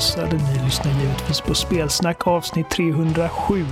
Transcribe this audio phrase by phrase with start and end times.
[0.00, 0.24] goa.
[0.26, 3.64] Ni lyssnar givetvis på Spelsnack avsnitt 307.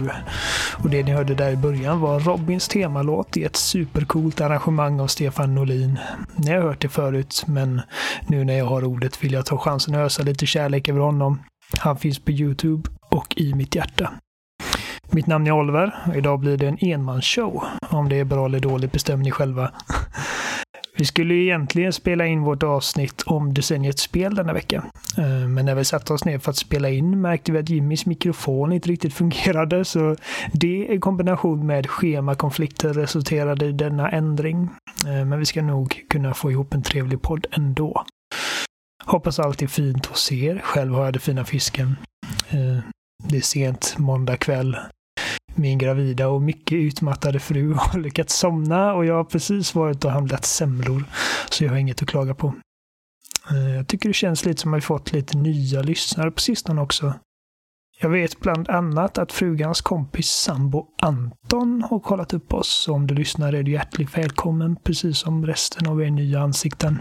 [0.82, 5.06] Och det ni hörde där i början var Robins temalåt i ett supercoolt arrangemang av
[5.06, 5.98] Stefan Norlin.
[6.36, 7.80] Ni har hört det förut, men
[8.26, 11.42] nu när jag har ordet vill jag ta chansen att ösa lite kärlek över honom.
[11.78, 14.12] Han finns på Youtube och i mitt hjärta.
[15.10, 17.64] Mitt namn är Oliver och idag blir det en enmansshow.
[17.90, 19.70] Om det är bra eller dåligt bestämmer ni själva.
[20.98, 24.84] Vi skulle egentligen spela in vårt avsnitt om decenniets spel denna vecka.
[25.18, 28.06] Eh, men när vi satte oss ner för att spela in märkte vi att Jimmys
[28.06, 30.16] mikrofon inte riktigt fungerade, så
[30.52, 34.68] det i kombination med schemakonflikter resulterade i denna ändring.
[35.06, 38.04] Eh, men vi ska nog kunna få ihop en trevlig podd ändå.
[39.04, 40.60] Hoppas allt är fint hos er.
[40.64, 41.96] Själv har jag det fina fisken.
[42.50, 42.78] Eh,
[43.28, 44.76] det är sent måndag kväll
[45.58, 50.10] min gravida och mycket utmattade fru har lyckats somna och jag har precis varit och
[50.10, 51.04] handlat semlor.
[51.50, 52.54] Så jag har inget att klaga på.
[53.50, 56.80] Eh, jag tycker det känns lite som att vi fått lite nya lyssnare på sistone
[56.80, 57.14] också.
[58.00, 62.68] Jag vet bland annat att frugans kompis sambo Anton har kollat upp oss.
[62.68, 66.98] Så om du lyssnar är du hjärtligt välkommen, precis som resten av er nya ansikten.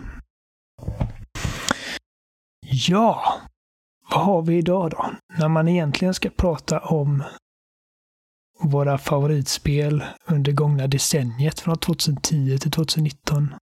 [2.62, 3.24] Ja,
[4.12, 5.12] vad har vi idag då?
[5.40, 7.24] När man egentligen ska prata om
[8.60, 13.56] våra favoritspel under gångna decenniet från 2010 till 2019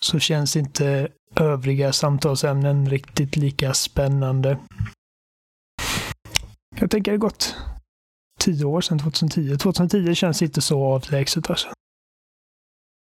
[0.00, 4.58] så känns inte övriga samtalsämnen riktigt lika spännande.
[6.76, 7.56] Jag tänker det gått
[8.38, 9.56] tio år sedan 2010.
[9.56, 11.68] 2010 känns inte så avlägset alltså.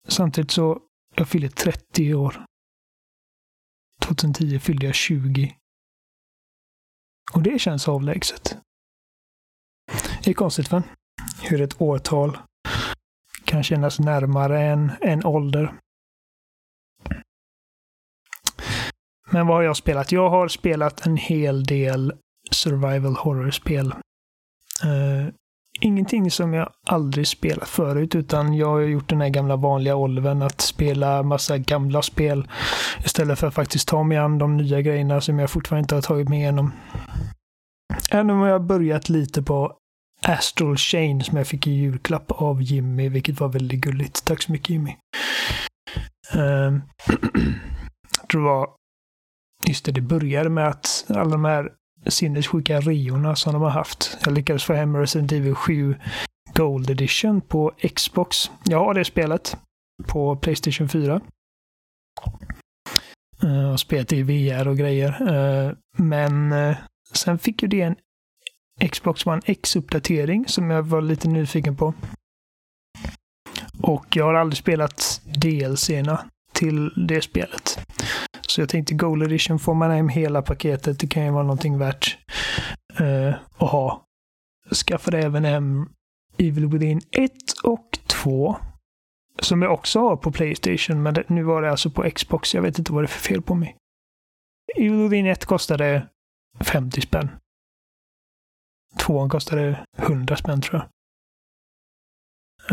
[0.09, 0.81] Samtidigt så,
[1.15, 2.45] jag fyller 30 år.
[4.03, 5.57] 2010 fyllde jag 20.
[7.33, 8.59] Och det känns avlägset.
[10.25, 10.83] Det är konstigt va?
[11.43, 12.39] Hur ett årtal
[13.45, 15.73] kan kännas närmare än en ålder.
[19.31, 20.13] Men vad har jag spelat?
[20.13, 22.13] Jag har spelat en hel del
[22.51, 23.95] survival horror-spel.
[24.85, 25.29] Uh,
[25.81, 30.43] ingenting som jag aldrig spelat förut, utan jag har gjort den här gamla vanliga olven
[30.43, 32.49] att spela massa gamla spel
[33.05, 36.03] istället för att faktiskt ta mig an de nya grejerna som jag fortfarande inte har
[36.03, 36.73] tagit mig igenom.
[38.11, 39.80] Även om jag har börjat lite på
[40.23, 44.25] Astral Chain som jag fick i julklapp av Jimmy, vilket var väldigt gulligt.
[44.25, 44.97] Tack så mycket Jimmy.
[46.35, 46.83] Um,
[48.21, 48.71] jag tror det var,
[49.67, 51.73] just det, det började med att alla de här
[52.07, 54.19] sinnessjuka reorna som de har haft.
[54.25, 55.97] Jag lyckades få hem Resident Evil 7
[56.55, 58.51] Gold Edition på Xbox.
[58.65, 59.57] Jag har det spelet
[60.07, 61.21] på Playstation 4.
[63.45, 65.23] Uh, ehm, och spelat i VR och grejer.
[65.33, 66.77] Uh, men uh,
[67.13, 67.97] sen fick ju det en
[68.89, 71.95] Xbox One X-uppdatering som jag var lite nyfiken på.
[73.83, 77.79] Och jag har aldrig spelat DLC-erna till det spelet.
[78.41, 80.99] Så jag tänkte Gold Edition får man hem hela paketet.
[80.99, 82.19] Det kan ju vara någonting värt
[83.01, 84.05] uh, att ha.
[84.69, 85.89] Jag skaffade även hem
[86.39, 88.57] Evil Within 1 och 2.
[89.43, 92.55] Som jag också har på Playstation, men det, nu var det alltså på Xbox.
[92.55, 93.77] Jag vet inte vad det är för fel på mig.
[94.77, 96.07] Evil Within 1 kostade
[96.61, 97.29] 50 spänn.
[98.99, 100.91] Tvåan kostade 100 spänn tror jag.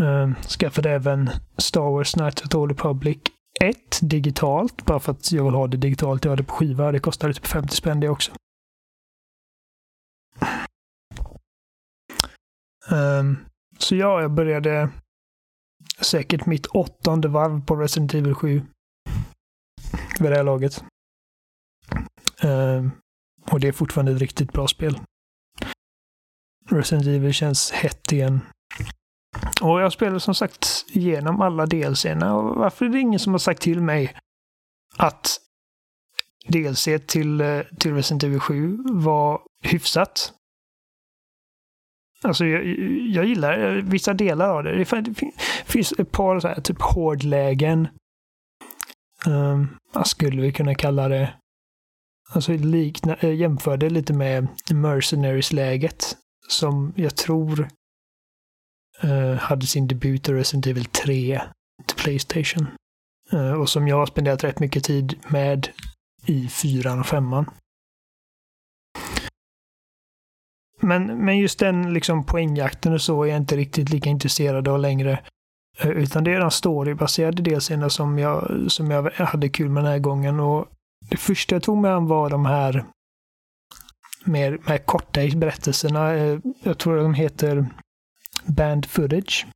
[0.00, 3.18] Uh, skaffade även Star Wars Knights of the Old Republic
[3.60, 6.24] 1 digitalt, bara för att jag vill ha det digitalt.
[6.24, 6.92] Jag hade det på skiva.
[6.92, 8.32] Det kostade typ 50 spänn det också.
[12.90, 13.36] Um,
[13.78, 14.90] så ja, jag började
[16.00, 18.62] säkert mitt åttonde varv på Resident Evil 7.
[20.20, 20.84] Vid det här laget.
[22.42, 22.90] Um,
[23.50, 24.98] och det är fortfarande ett riktigt bra spel.
[26.68, 28.40] Resident Evil känns hett igen.
[29.62, 33.38] Och jag spelade som sagt igenom alla DLCerna och varför är det ingen som har
[33.38, 34.16] sagt till mig
[34.96, 35.40] att
[36.48, 40.32] DLC till, eh, till Resident Evil 7 var hyfsat?
[42.22, 42.66] Alltså jag,
[43.08, 44.78] jag gillar vissa delar av det.
[44.78, 45.14] Det
[45.64, 47.88] finns ett par så här, typ hårdlägen.
[49.26, 51.34] Um, vad skulle vi kunna kalla det?
[52.30, 56.16] Alltså likna, eh, jämför det lite med Mercenaries-läget
[56.48, 57.68] som jag tror
[59.00, 61.40] eh, hade sin debut i Resident Evil 3
[61.86, 62.66] till Playstation.
[63.32, 65.68] Eh, och som jag har spenderat rätt mycket tid med
[66.26, 67.50] i fyran och femman.
[70.80, 74.78] Men, men just den liksom poängjakten och så är jag inte riktigt lika intresserad av
[74.78, 75.20] längre.
[75.78, 79.92] Eh, utan det är den storybaserade delserna som jag, som jag hade kul med den
[79.92, 80.40] här gången.
[80.40, 80.66] Och
[81.10, 82.84] det första jag tog mig an var de här
[84.24, 86.14] mer, mer korta i berättelserna.
[86.14, 87.66] Eh, jag tror de heter
[88.46, 89.46] Band Footage.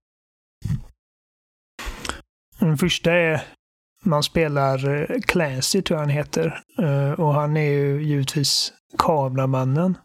[2.58, 3.42] Den första är
[4.04, 6.62] Man spelar eh, Clancy tror jag han heter.
[6.78, 9.98] Eh, och han är ju givetvis kameramannen.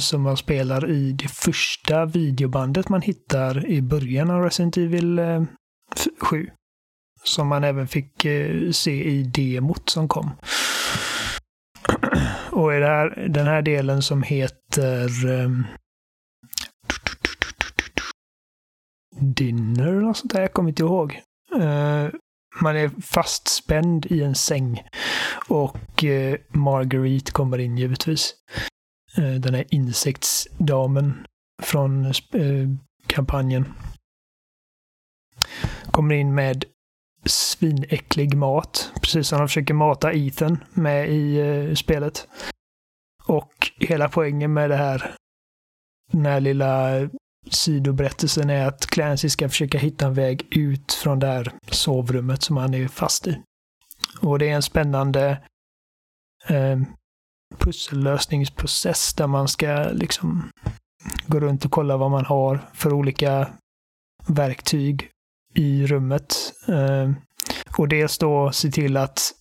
[0.00, 5.20] Som man spelar i det första videobandet man hittar i början av Resident Evil
[6.20, 6.50] 7.
[7.22, 8.26] Som man även fick
[8.72, 10.30] se i demot som kom.
[12.60, 15.66] Och i här, den här delen som heter um,
[19.20, 21.20] Dinner eller något sånt där, jag kommer inte ihåg.
[21.54, 22.08] Uh,
[22.60, 24.82] man är fastspänd i en säng.
[25.48, 28.34] Och uh, Marguerite kommer in givetvis.
[29.18, 31.26] Uh, den här insektsdamen
[31.62, 32.12] från
[33.06, 33.74] kampanjen.
[35.90, 36.64] Kommer in med
[37.24, 38.92] svinäcklig mat.
[39.02, 42.28] Precis som de försöker mata Ethan med i uh, spelet.
[43.26, 45.14] Och hela poängen med det här,
[46.12, 46.90] den här lilla
[47.50, 52.56] sidoberättelsen är att Clancy ska försöka hitta en väg ut från det här sovrummet som
[52.56, 53.42] han är fast i.
[54.20, 55.42] Och det är en spännande
[56.50, 56.82] uh,
[57.58, 60.50] pussellösningsprocess där man ska liksom
[61.26, 63.48] gå runt och kolla vad man har för olika
[64.26, 65.10] verktyg
[65.54, 66.36] i rummet.
[66.68, 67.10] Eh,
[67.78, 69.32] och dels då se till att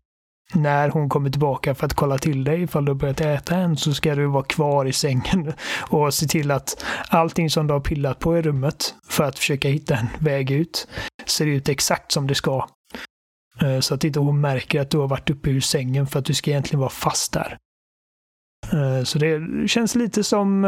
[0.53, 3.77] när hon kommer tillbaka för att kolla till dig ifall du har börjat äta än
[3.77, 7.81] så ska du vara kvar i sängen och se till att allting som du har
[7.81, 10.87] pillat på i rummet för att försöka hitta en väg ut
[11.25, 12.67] ser ut exakt som det ska.
[13.61, 16.25] Eh, så att inte hon märker att du har varit uppe ur sängen för att
[16.25, 17.57] du ska egentligen vara fast där.
[18.73, 20.61] Eh, så det känns lite som,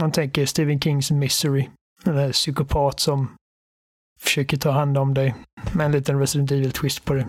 [0.00, 1.68] man tänker Stephen Kings Misery.
[2.04, 3.36] Den där psykopat som
[4.20, 5.34] försöker ta hand om dig
[5.74, 7.26] med en liten Resident Evil-twist på det.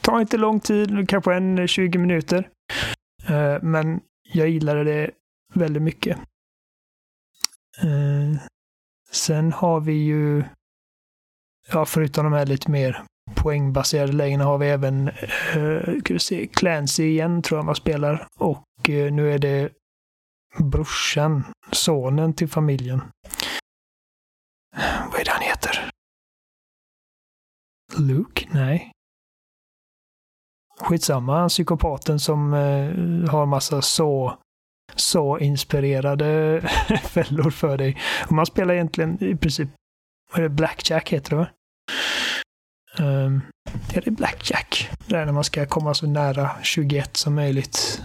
[0.00, 2.48] Tar inte lång tid, kanske en eh, 20 minuter.
[3.28, 4.00] Eh, men
[4.32, 5.10] jag gillade det
[5.54, 6.18] väldigt mycket.
[7.82, 8.40] Eh,
[9.10, 10.44] sen har vi ju,
[11.72, 13.02] ja förutom de här lite mer
[13.34, 15.10] poängbaserade lägena har vi även
[16.18, 18.26] se, Clancy igen tror jag man spelar.
[18.38, 19.72] Och nu är det
[20.58, 23.00] brorsan, sonen till familjen.
[25.10, 25.90] Vad är det han heter?
[27.98, 28.48] Luke?
[28.50, 28.92] Nej.
[30.80, 34.38] Skitsamma, psykopaten som eh, har massa så
[34.94, 36.60] så inspirerade
[37.02, 37.96] fällor för dig.
[38.26, 39.68] Och man spelar egentligen i princip,
[40.32, 41.48] vad är det, Blackjack heter det va?
[42.98, 43.42] Um,
[43.94, 44.90] är det Blackjack?
[45.06, 48.02] Det är när man ska komma så nära 21 som möjligt.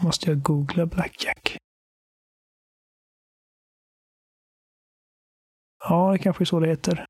[0.00, 1.56] Måste jag googla Blackjack?
[5.84, 7.04] Ja, det kanske är så det heter.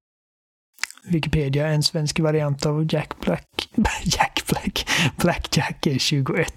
[1.05, 3.47] Wikipedia, en svensk variant av Jack Black.
[4.05, 4.89] Jack Black.
[5.17, 6.53] Blackjack är 21.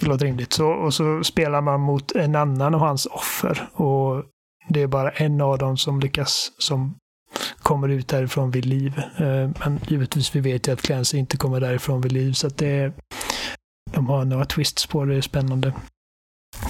[0.00, 0.52] Det låter rimligt.
[0.52, 3.68] Så, och så spelar man mot en annan av hans offer.
[3.72, 4.24] Och
[4.68, 6.94] det är bara en av dem som lyckas, som
[7.58, 8.98] kommer ut därifrån vid liv.
[9.16, 12.32] Eh, men givetvis, vi vet ju att Clancy inte kommer därifrån vid liv.
[12.32, 12.92] Så att det är,
[13.90, 15.72] de har några twists på det, det är spännande.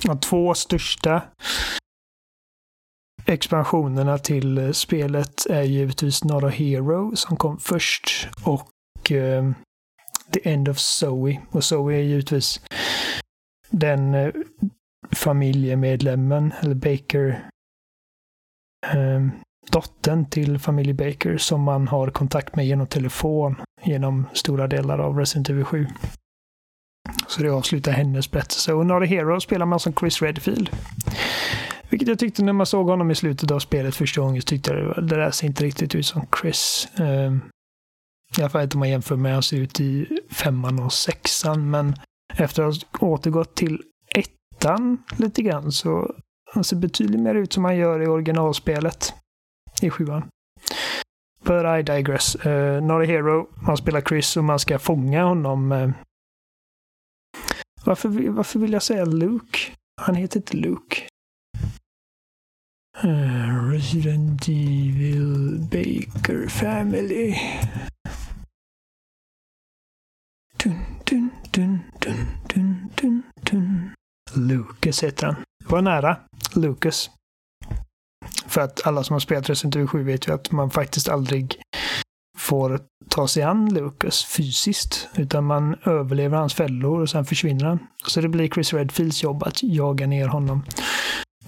[0.02, 1.22] De två största
[3.32, 9.50] expansionerna till eh, spelet är givetvis Not a Hero som kom först och eh,
[10.32, 11.40] The End of Zoe.
[11.50, 12.60] Och Zoe är givetvis
[13.70, 14.32] den eh,
[15.12, 17.48] familjemedlemmen, eller Baker,
[18.86, 19.26] eh,
[19.70, 25.18] dottern till familj Baker som man har kontakt med genom telefon genom stora delar av
[25.18, 25.86] Resident Evil 7.
[27.26, 28.72] Så det avslutar hennes berättelse.
[28.72, 30.70] Och Not a Hero spelar man som Chris Redfield.
[31.92, 35.08] Vilket jag tyckte när man såg honom i slutet av spelet första gången, tyckte jag
[35.08, 36.88] det där ser inte riktigt ut som Chris.
[36.98, 37.40] Um,
[38.38, 40.92] I alla fall inte om man jämför med hur han ser ut i femman och
[40.92, 41.70] sexan.
[41.70, 41.94] Men
[42.34, 43.82] efter att ha återgått till
[44.14, 46.14] ettan lite grann så
[46.52, 49.14] han ser betydligt mer ut som han gör i originalspelet.
[49.82, 50.28] I sjuan.
[51.44, 52.46] But I digress.
[52.46, 53.48] Uh, Not a Hero.
[53.66, 55.72] Man spelar Chris och man ska fånga honom.
[55.72, 55.90] Uh,
[57.84, 59.58] varför, varför vill jag säga Luke?
[60.00, 61.02] Han heter inte Luke.
[62.98, 67.34] Uh, Resident Evil Baker Family.
[70.62, 73.90] Dun, dun, dun, dun, dun, dun, dun.
[74.34, 75.34] Lucas heter han.
[75.64, 76.16] Det var nära.
[76.54, 77.10] Lucas.
[78.46, 81.56] För att alla som har spelat Resident Evil 7 vet ju att man faktiskt aldrig
[82.38, 85.08] får ta sig an Lucas fysiskt.
[85.16, 87.78] Utan man överlever hans fällor och sen försvinner han.
[88.06, 90.64] Så det blir Chris Redfields jobb att jaga ner honom.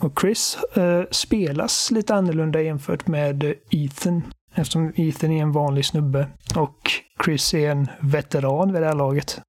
[0.04, 4.22] Och Chris eh, spelas lite annorlunda jämfört med Ethan.
[4.54, 6.90] Eftersom Ethan är en vanlig snubbe och
[7.24, 9.40] Chris är en veteran vid det här laget.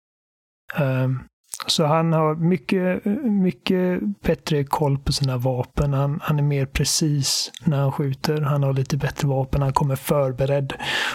[0.80, 1.24] Um,
[1.68, 5.94] Så han har mycket, mycket bättre koll på sina vapen.
[5.94, 8.42] Han, han är mer precis när han skjuter.
[8.42, 9.62] Han har lite bättre vapen.
[9.62, 10.74] Han kommer förberedd.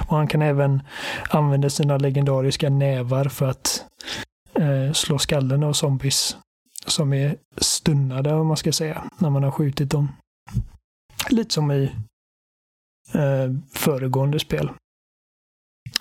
[0.09, 0.83] Och han kan även
[1.31, 3.85] använda sina legendariska nävar för att
[4.55, 6.37] eh, slå skallen av zombies
[6.87, 10.09] som är stunnade, om man ska säga, när man har skjutit dem.
[11.31, 11.85] Lite som i
[13.15, 14.71] eh, föregående spel.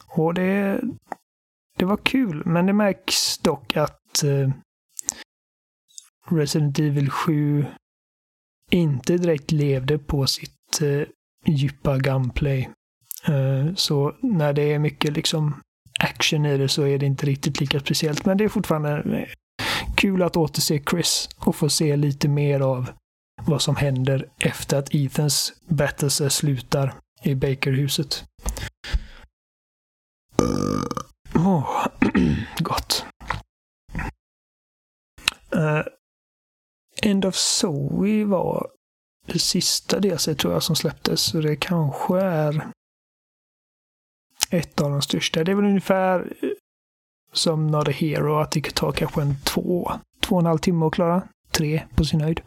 [0.08, 0.82] Och det,
[1.78, 4.50] det var kul, men det märks dock att eh,
[6.30, 7.66] Resident Evil 7
[8.72, 11.08] inte direkt levde på sitt eh,
[11.46, 12.70] djupa gunplay.
[13.28, 15.62] Eh, så när det är mycket liksom
[16.00, 18.26] action i det så är det inte riktigt lika speciellt.
[18.26, 19.30] Men det är fortfarande eh,
[19.96, 22.90] kul att återse Chris och få se lite mer av
[23.46, 26.94] vad som händer efter att Ethans berättelse slutar
[27.24, 28.26] i Bakerhuset.
[31.36, 31.88] Oh,
[32.60, 33.06] gott.
[35.56, 35.84] Uh,
[37.02, 38.72] End of Zoe var
[39.26, 42.72] det sista DLC tror jag som släpptes, så det kanske är
[44.50, 45.44] ett av de största.
[45.44, 46.34] Det är väl ungefär
[47.32, 50.86] som Not a Hero, att det tar kanske en två, två och en halv timme
[50.86, 51.24] att klara.
[51.52, 52.42] Tre på sin höjd.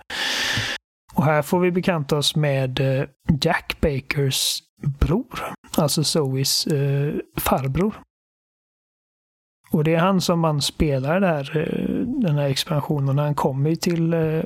[1.15, 3.09] Och här får vi bekanta oss med eh,
[3.41, 4.63] Jack Bakers
[4.99, 5.55] bror.
[5.77, 7.95] Alltså Zoes eh, farbror.
[9.71, 13.19] Och det är han som man spelar där, eh, den här expansionen.
[13.19, 14.43] Han kommer till, eh,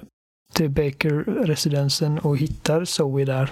[0.55, 3.51] till Baker-residensen och hittar Zoe där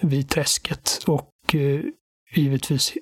[0.00, 1.04] vid träsket.
[1.06, 1.30] Och
[2.34, 2.94] givetvis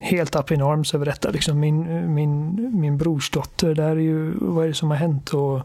[0.00, 1.30] helt up in arms över detta.
[1.30, 5.34] Liksom min, min, min brorsdotter, där är ju, vad är det som har hänt?
[5.34, 5.62] Och,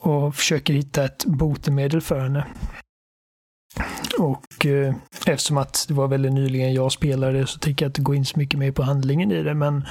[0.00, 2.46] och försöker hitta ett botemedel för henne.
[4.18, 4.94] Och eh,
[5.26, 8.38] eftersom att det var väldigt nyligen jag spelade så tänker jag inte gå in så
[8.38, 9.84] mycket mer på handlingen i det, men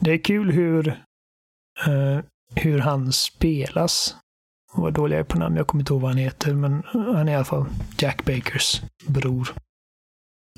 [0.00, 0.88] det är kul hur,
[1.86, 2.20] eh,
[2.54, 4.16] hur han spelas.
[4.72, 7.28] Vad dålig jag är på namn, jag kommer inte ihåg vad han heter, men han
[7.28, 7.66] är i alla fall
[7.98, 9.54] Jack Bakers bror.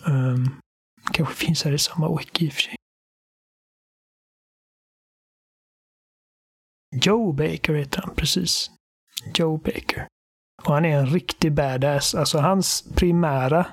[0.07, 0.61] Um,
[1.13, 2.75] kanske finns här i samma wiki i och för sig.
[6.97, 8.71] Joe Baker heter han, precis.
[9.35, 10.07] Joe Baker.
[10.65, 12.15] Och han är en riktig badass.
[12.15, 13.67] Alltså hans primära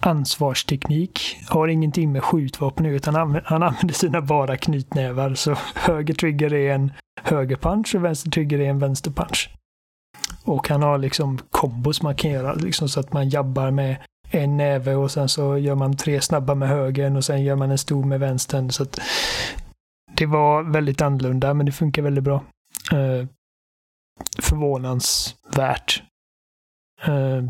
[0.00, 5.34] ansvarsteknik har ingenting med skjutvapen att utan han, han använder sina bara knytnävar.
[5.34, 9.50] Så höger trigger är en höger punch och vänster trigger är en vänster punch.
[10.44, 13.96] Och han har liksom kombos man kan göra, liksom så att man jabbar med
[14.30, 17.70] en näve och sen så gör man tre snabba med högern och sen gör man
[17.70, 18.70] en stor med vänstern.
[18.70, 19.00] Så att
[20.16, 22.44] det var väldigt annorlunda, men det funkar väldigt bra.
[22.92, 23.26] Eh,
[24.42, 26.02] förvånansvärt.
[27.02, 27.44] Eh,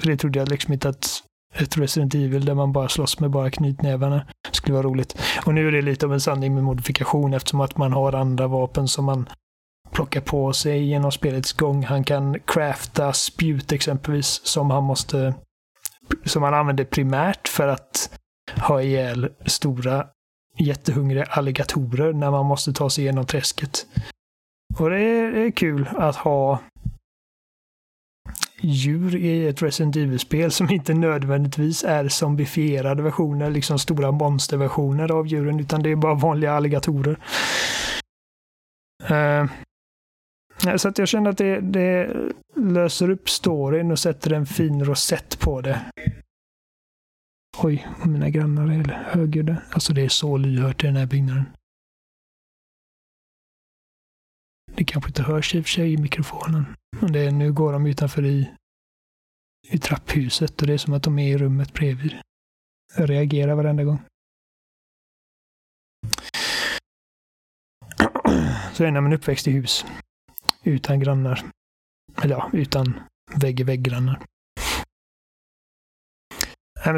[0.00, 1.22] för det trodde jag liksom inte att
[1.54, 5.18] ett Resident Evil där man bara slåss med bara knytnävarna skulle vara roligt.
[5.46, 8.46] Och nu är det lite av en sanning med modifikation eftersom att man har andra
[8.46, 9.28] vapen som man
[9.90, 11.84] plockar på sig genom spelets gång.
[11.84, 15.34] Han kan crafta spjut exempelvis som han måste
[16.24, 18.18] som han använder primärt för att
[18.60, 20.06] ha ihjäl stora
[20.58, 23.86] jättehungriga alligatorer när man måste ta sig igenom träsket.
[24.78, 26.58] Och det är, det är kul att ha
[28.60, 35.26] djur i ett Resident Evil-spel som inte nödvändigtvis är zombifierade versioner, liksom stora monsterversioner av
[35.26, 37.18] djuren, utan det är bara vanliga alligatorer.
[39.10, 39.50] Uh,
[40.76, 42.14] så att jag känner att det, det
[42.56, 45.84] löser upp storyn och sätter en fin rosett på det.
[47.58, 49.62] Oj, mina grannar är högljudda.
[49.70, 51.44] Alltså det är så lyhört i den här byggnaden.
[54.74, 56.64] Det kanske inte hörs i och för sig i mikrofonen.
[57.00, 58.50] Men det är, nu går de utanför i,
[59.68, 62.16] i trapphuset och det är som att de är i rummet bredvid.
[62.96, 64.02] Jag reagerar varenda gång.
[68.72, 69.86] Så är när man uppväxt i hus.
[70.62, 71.44] Utan grannar.
[72.22, 73.00] Eller ja, utan
[73.40, 74.20] vägg-i-vägg-grannar.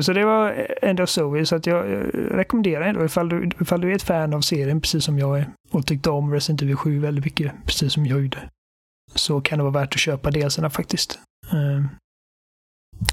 [0.01, 3.91] Så det var End of Zoe, så att jag rekommenderar ändå ifall du, ifall du
[3.91, 6.99] är ett fan av serien, precis som jag är, och tyckte om Resident Evil 7
[6.99, 8.51] väldigt mycket, precis som jag gjorde,
[9.15, 11.19] så kan det vara värt att köpa delserna faktiskt.
[11.53, 11.87] Uh,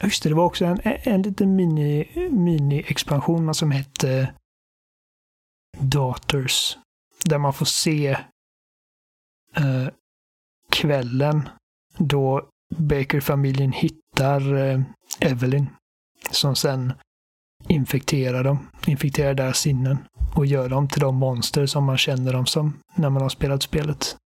[0.04, 4.34] just det, det var också en, en liten mini-expansion mini som hette
[5.78, 6.78] Daughters,
[7.26, 8.18] där man får se
[9.60, 9.88] uh,
[10.72, 11.50] kvällen
[11.98, 14.82] då Baker-familjen hittar eh,
[15.20, 15.70] Evelyn
[16.32, 16.94] som sen
[17.68, 19.98] infekterar dem, infekterar deras sinnen
[20.36, 23.64] och gör dem till de monster som man känner dem som när man har spelat
[23.64, 24.18] spelet.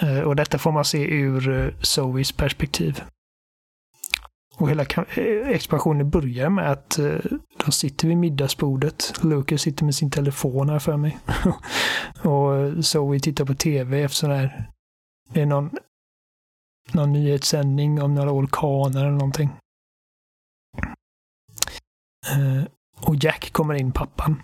[0.00, 3.02] Eh, och detta får man se ur eh, Zoes perspektiv.
[4.58, 7.18] Och hela eh, expansionen börjar med att eh,
[7.64, 9.12] de sitter vid middagsbordet.
[9.22, 11.18] Lucas sitter med sin telefon här för mig.
[12.22, 14.70] och eh, Zoe tittar på tv efter här,
[15.28, 15.70] det är någon,
[16.92, 19.50] någon nyhetssändning om några orkaner eller någonting.
[22.26, 22.64] Eh,
[23.00, 24.42] och Jack kommer in, pappan.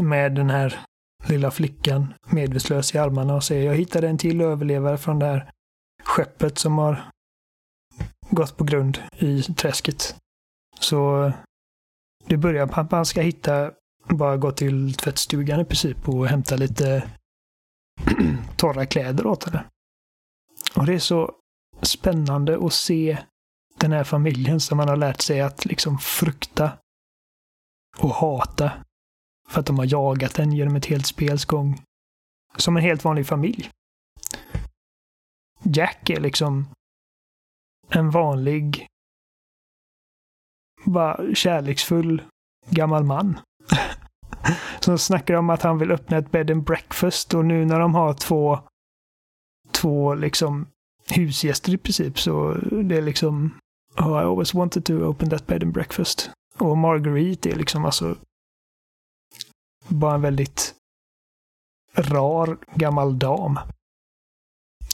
[0.00, 0.80] Med den här
[1.28, 5.50] lilla flickan medvetslös i armarna och säger jag hittade en till överlevare från det här
[6.02, 7.04] skeppet som har
[8.30, 10.16] gått på grund i träsket.
[10.80, 11.34] Så eh,
[12.26, 13.70] det börjar pappan ska hitta,
[14.08, 17.10] bara gå till tvättstugan i princip och hämta lite
[18.56, 19.64] torra kläder åt henne.
[20.76, 21.34] Och det är så
[21.82, 23.18] spännande att se
[23.78, 26.78] den här familjen som man har lärt sig att liksom frukta
[27.98, 28.72] och hata.
[29.48, 31.82] För att de har jagat den genom ett helt spels gång.
[32.56, 33.70] Som en helt vanlig familj.
[35.64, 36.68] Jack är liksom
[37.88, 38.86] en vanlig,
[40.84, 42.22] bara kärleksfull
[42.70, 43.38] gammal man.
[44.80, 47.94] Som snackar om att han vill öppna ett bed and breakfast och nu när de
[47.94, 48.58] har två,
[49.72, 50.66] två liksom
[51.08, 53.54] husgäster i princip så det är liksom
[53.98, 56.30] Oh, I always wanted to open that bed and breakfast.
[56.58, 58.16] Och Marguerite är liksom alltså
[59.88, 60.74] bara en väldigt
[61.94, 63.58] rar gammal dam.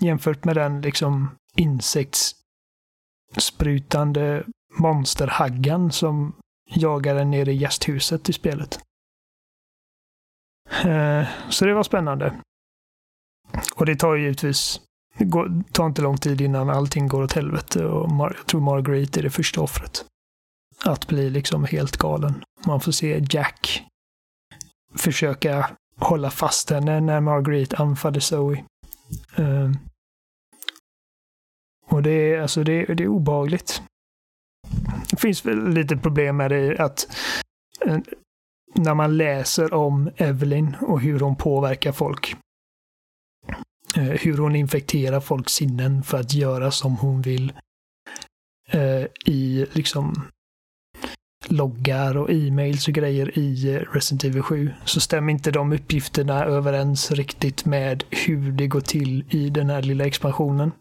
[0.00, 4.44] Jämfört med den liksom insektssprutande
[4.78, 6.32] monsterhaggan som
[6.66, 8.80] jagar den nere i gästhuset i spelet.
[10.70, 12.34] Eh, så det var spännande.
[13.74, 14.80] Och det tar ju givetvis
[15.18, 18.60] det går, tar inte lång tid innan allting går åt helvete och Mar jag tror
[18.60, 20.04] Margaret är det första offret.
[20.84, 22.44] Att bli liksom helt galen.
[22.66, 23.82] Man får se Jack
[24.94, 28.64] försöka hålla fast henne när Margaret anfaller Zoe.
[29.38, 29.72] Uh,
[31.86, 33.82] och det är, alltså det, det är obehagligt.
[35.10, 37.16] Det finns väl lite problem med det att
[38.74, 42.36] när man läser om Evelyn och hur hon påverkar folk
[43.96, 47.52] eh, hur hon infekterar folks sinnen för att göra som hon vill.
[48.70, 50.28] Eh, I liksom
[51.48, 56.44] loggar och e-mails och grejer i eh, Resident Evil 7 så stämmer inte de uppgifterna
[56.44, 60.72] överens riktigt med hur det går till i den här lilla expansionen.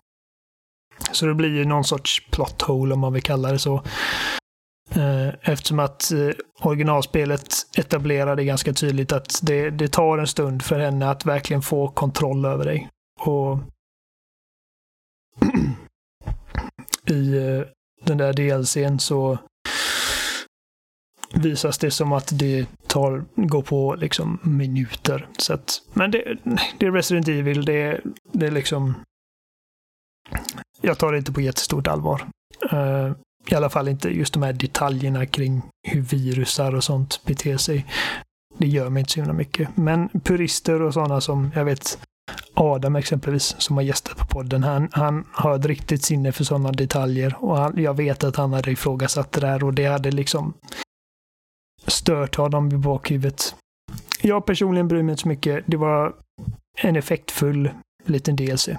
[1.11, 3.83] Så det blir ju någon sorts plot hole om man vill kalla det så.
[4.95, 6.29] Eh, eftersom att eh,
[6.61, 11.87] originalspelet etablerade ganska tydligt att det, det tar en stund för henne att verkligen få
[11.87, 12.89] kontroll över dig.
[13.19, 13.59] Och
[17.09, 17.61] i eh,
[18.03, 19.37] den där DLCn så
[21.33, 25.27] visas det som att det tar, går på liksom minuter.
[25.37, 26.37] Så att, men det,
[26.79, 28.93] det är Resident Evil, det, det är liksom...
[30.81, 32.27] Jag tar det inte på jättestort allvar.
[33.49, 37.85] I alla fall inte just de här detaljerna kring hur virusar och sånt beter sig.
[38.57, 39.77] Det gör mig inte så himla mycket.
[39.77, 41.99] Men purister och sådana som, jag vet,
[42.53, 46.71] Adam exempelvis, som har gästat på podden, han, han har ett riktigt sinne för sådana
[46.71, 47.35] detaljer.
[47.39, 50.53] Och han, jag vet att han hade ifrågasatt det där och det hade liksom
[51.87, 53.55] stört honom i bakhuvudet.
[54.21, 55.63] Jag personligen bryr mig inte så mycket.
[55.67, 56.15] Det var
[56.77, 57.69] en effektfull
[58.05, 58.69] liten DLC.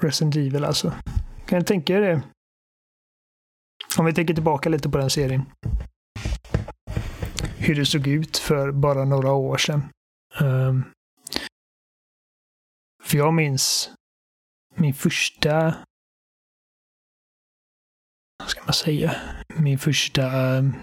[0.00, 0.92] Resident Evil alltså.
[1.46, 2.22] Kan du tänka er det?
[3.98, 5.42] Om vi tänker tillbaka lite på den serien
[7.66, 9.82] hur det såg ut för bara några år sedan.
[10.40, 10.84] Um,
[13.02, 13.90] för jag minns
[14.74, 15.74] min första,
[18.38, 19.16] vad ska man säga,
[19.56, 20.74] min första um,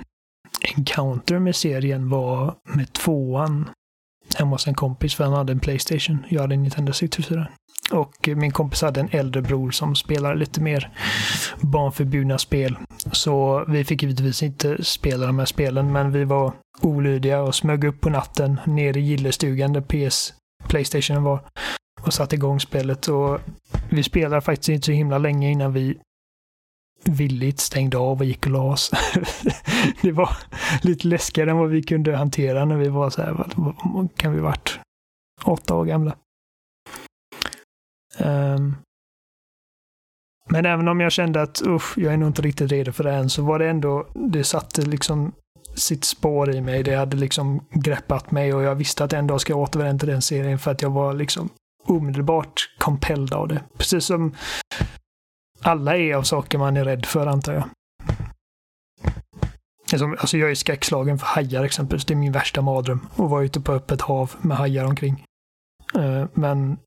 [0.78, 3.69] encounter med serien var med tvåan
[4.36, 6.26] hemma hos en kompis för han hade en Playstation.
[6.30, 7.47] Jag hade en Nintendo 64.
[7.91, 10.91] Och min kompis hade en äldre bror som spelade lite mer
[11.62, 12.78] barnförbjudna spel.
[13.12, 17.84] Så vi fick givetvis inte spela de här spelen, men vi var olydiga och smög
[17.84, 20.34] upp på natten ner i gillestugan där PS
[20.67, 21.39] Playstation var
[22.02, 23.08] och satte igång spelet.
[23.08, 23.39] Och
[23.89, 25.98] vi spelade faktiskt inte så himla länge innan vi
[27.06, 28.91] villigt stängde av och gick och la oss.
[30.02, 30.30] det var
[30.82, 34.39] lite läskigare än vad vi kunde hantera när vi var så här, vad, kan vi
[34.39, 34.80] varit
[35.43, 36.15] åtta år gamla.
[38.19, 38.76] Um,
[40.49, 43.13] men även om jag kände att usch, jag är nog inte riktigt redo för det
[43.13, 45.32] än, så var det ändå, det satte liksom
[45.76, 46.84] sitt spår i mig.
[46.84, 50.10] Det hade liksom greppat mig och jag visste att en dag ska jag återvända till
[50.10, 51.49] den serien för att jag var liksom
[51.86, 53.63] omedelbart compelled av det.
[53.78, 54.36] Precis som
[55.62, 57.63] alla är av saker man är rädd för, antar jag.
[60.02, 62.06] Alltså jag är skräckslagen för hajar exempelvis.
[62.06, 63.08] Det är min värsta mardröm.
[63.12, 65.26] Att vara ute på öppet hav med hajar omkring.
[65.95, 66.78] Ehm, men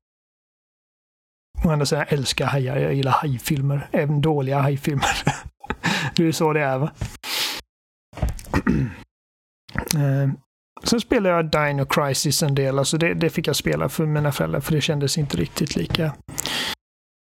[1.65, 2.77] Å andra sidan, jag älskar hajar.
[2.77, 3.89] Jag gillar hajfilmer.
[3.91, 5.23] Även dåliga hajfilmer.
[6.15, 6.91] det är så det är va?
[9.95, 10.29] Eh,
[10.83, 14.31] sen spelade jag Dino Crisis en del, alltså det, det fick jag spela för mina
[14.31, 16.13] föräldrar för det kändes inte riktigt lika.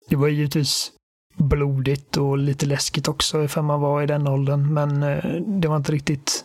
[0.08, 0.92] Det var givetvis
[1.36, 5.24] blodigt och lite läskigt också ifall man var i den åldern, men eh,
[5.60, 6.44] det var inte riktigt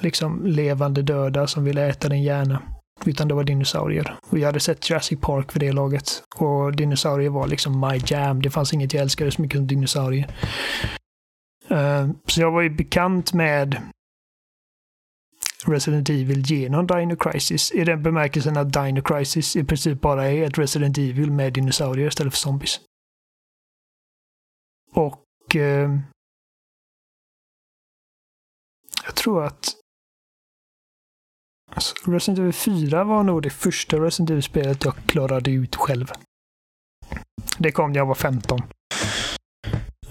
[0.00, 2.62] liksom levande döda som ville äta din hjärna.
[3.06, 4.16] Utan det var dinosaurier.
[4.30, 6.22] Och jag hade sett Jurassic Park för det laget.
[6.36, 8.42] Och dinosaurier var liksom my jam.
[8.42, 10.34] Det fanns inget jag älskade så mycket som dinosaurier.
[11.70, 13.82] Uh, så jag var ju bekant med
[15.66, 17.72] Resident Evil genom Dino Crisis.
[17.72, 22.08] I den bemärkelsen att Dino Crisis i princip bara är ett Resident Evil med dinosaurier
[22.08, 22.80] istället för zombies.
[24.94, 25.98] Och uh,
[29.04, 29.74] jag tror att
[31.78, 36.12] Alltså, Resident Evil 4 var nog det första Resident Evil-spelet jag klarade ut själv.
[37.58, 38.60] Det kom när jag var 15.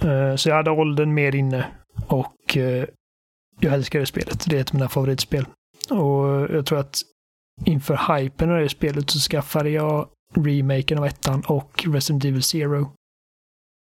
[0.01, 1.67] Eh, så jag hade åldern mer inne
[2.07, 2.85] och eh,
[3.59, 4.45] jag älskade spelet.
[4.49, 5.45] Det är ett av mina favoritspel.
[5.89, 7.01] Och jag tror att
[7.65, 12.91] inför hypen av det spelet så skaffade jag remaken av ettan och Resident Evil Zero.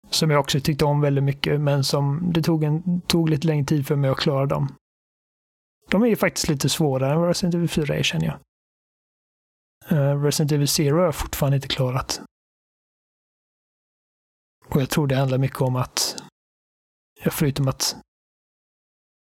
[0.09, 3.65] Som jag också tyckte om väldigt mycket, men som det tog, en, tog lite längre
[3.65, 4.75] tid för mig att klara dem.
[5.95, 8.39] De är ju faktiskt lite svårare än vad Resident Evil 4 är, känner jag.
[9.91, 12.21] Uh, Resident Evil Zero har jag fortfarande inte klarat.
[14.65, 16.23] Och jag tror det handlar mycket om att,
[17.23, 17.95] ja, förutom att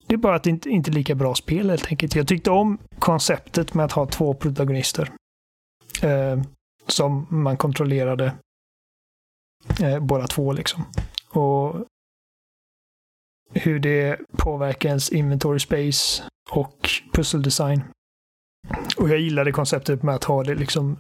[0.08, 2.15] det är bara att det inte, inte är lika bra spel helt enkelt.
[2.15, 5.12] Jag tyckte om konceptet med att ha två protagonister.
[6.02, 6.41] Eh,
[6.88, 8.36] som man kontrollerade
[9.82, 10.86] eh, båda två liksom.
[11.30, 11.86] Och
[13.56, 17.84] hur det påverkar ens inventory space och pusseldesign.
[18.98, 20.98] Och jag gillade konceptet med att ha det liksom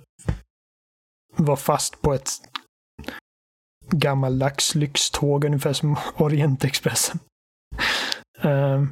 [1.35, 2.29] vara fast på ett
[3.91, 7.19] gammaldags lyxtåg, ungefär som Orientexpressen.
[8.45, 8.91] Uh, ehm,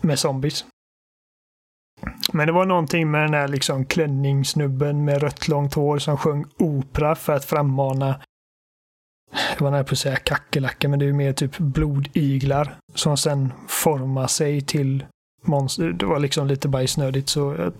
[0.00, 0.64] med zombies.
[2.32, 6.46] Men det var någonting med den här liksom klänningssnubben med rött långt hår som sjöng
[6.58, 8.20] opera för att frammana
[9.30, 13.52] jag var nära på att säga kackerlackor, men det är mer typ blodiglar som sen
[13.68, 15.04] formar sig till
[15.42, 15.90] monster.
[15.90, 17.72] Det var liksom lite bajsnödigt så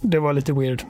[0.00, 0.84] det var lite weird.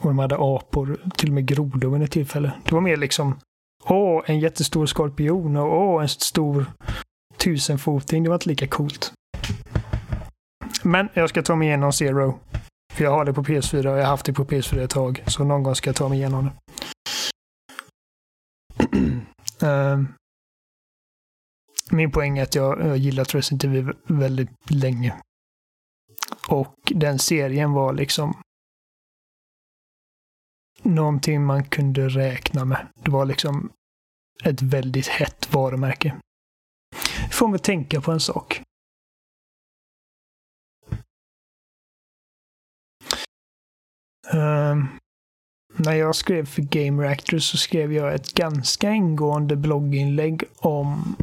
[0.00, 2.52] Och de hade apor, till och med grodor vid ett tillfälle.
[2.64, 3.38] Det var mer liksom,
[3.84, 6.66] åh, en jättestor skorpion och åh, en stor
[7.36, 8.22] tusenfoting.
[8.22, 9.12] Det var inte lika coolt.
[10.82, 12.38] Men jag ska ta mig igenom Zero.
[12.92, 15.22] För jag har det på PS4 och jag har haft det på PS4 ett tag.
[15.26, 16.52] Så någon gång ska jag ta mig igenom det
[19.62, 20.04] uh,
[21.90, 25.22] min poäng är att jag har gillat Resident Evil väldigt länge.
[26.48, 28.42] Och den serien var liksom
[30.82, 32.88] någonting man kunde räkna med.
[32.94, 33.72] Det var liksom
[34.44, 36.20] ett väldigt hett varumärke.
[37.22, 38.62] Jag får mig tänka på en sak.
[44.34, 44.84] Uh,
[45.80, 51.16] när jag skrev för Game Reactor så skrev jag ett ganska ingående blogginlägg om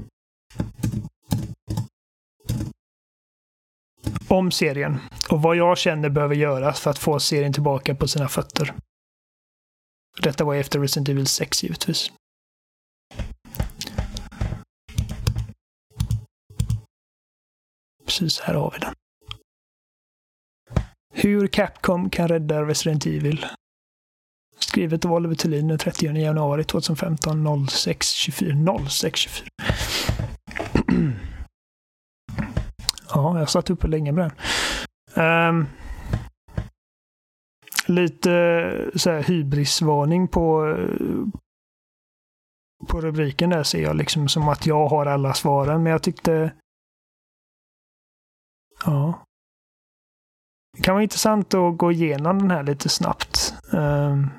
[4.28, 8.28] om serien och vad jag känner behöver göras för att få serien tillbaka på sina
[8.28, 8.74] fötter.
[10.22, 12.12] Detta var efter Resident Evil 6 givetvis.
[18.06, 18.93] Precis, här har vi den.
[21.13, 23.46] Hur Capcom kan rädda Resident Evil.
[24.60, 28.88] Skrivet av Oliver Thulin den 30 januari 2015 06.24.
[28.88, 29.48] 06.24.
[33.13, 34.32] ja, jag satt uppe länge med den.
[35.50, 35.67] Um,
[37.88, 41.28] lite eh, så här hybrisvarning på, eh,
[42.88, 45.84] på rubriken där ser jag liksom som att jag har alla svaren.
[45.84, 46.54] Men jag tyckte...
[48.86, 49.24] Ja.
[50.78, 53.54] Det kan vara intressant att gå igenom den här lite snabbt.
[53.72, 54.30] Um,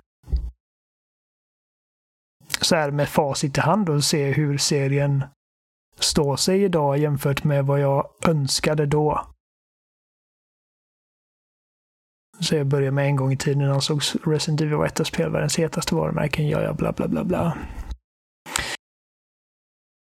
[2.68, 5.24] så här med facit i hand och se hur serien
[5.98, 9.26] står sig idag jämfört med vad jag önskade då.
[12.40, 15.94] Så jag börjar med en gång i tiden när ansågs Resident Evil 1 spelvärldens hetaste
[15.94, 16.48] varumärken.
[16.48, 17.58] Ja, ja, bla, bla, bla, bla.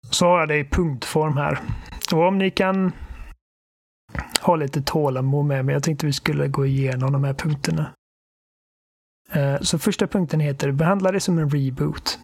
[0.10, 1.60] Så har jag det i punktform här.
[2.14, 2.92] Och om ni kan
[4.42, 5.74] ha lite tålamod med mig.
[5.74, 7.94] Jag tänkte vi skulle gå igenom de här punkterna.
[9.32, 12.20] Eh, så första punkten heter Behandla det som en reboot.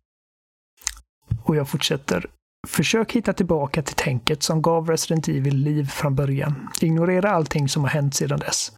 [1.44, 2.26] Och jag fortsätter.
[2.68, 6.70] Försök hitta tillbaka till tänket som gav Resident Evil liv från början.
[6.82, 8.72] Ignorera allting som har hänt sedan dess.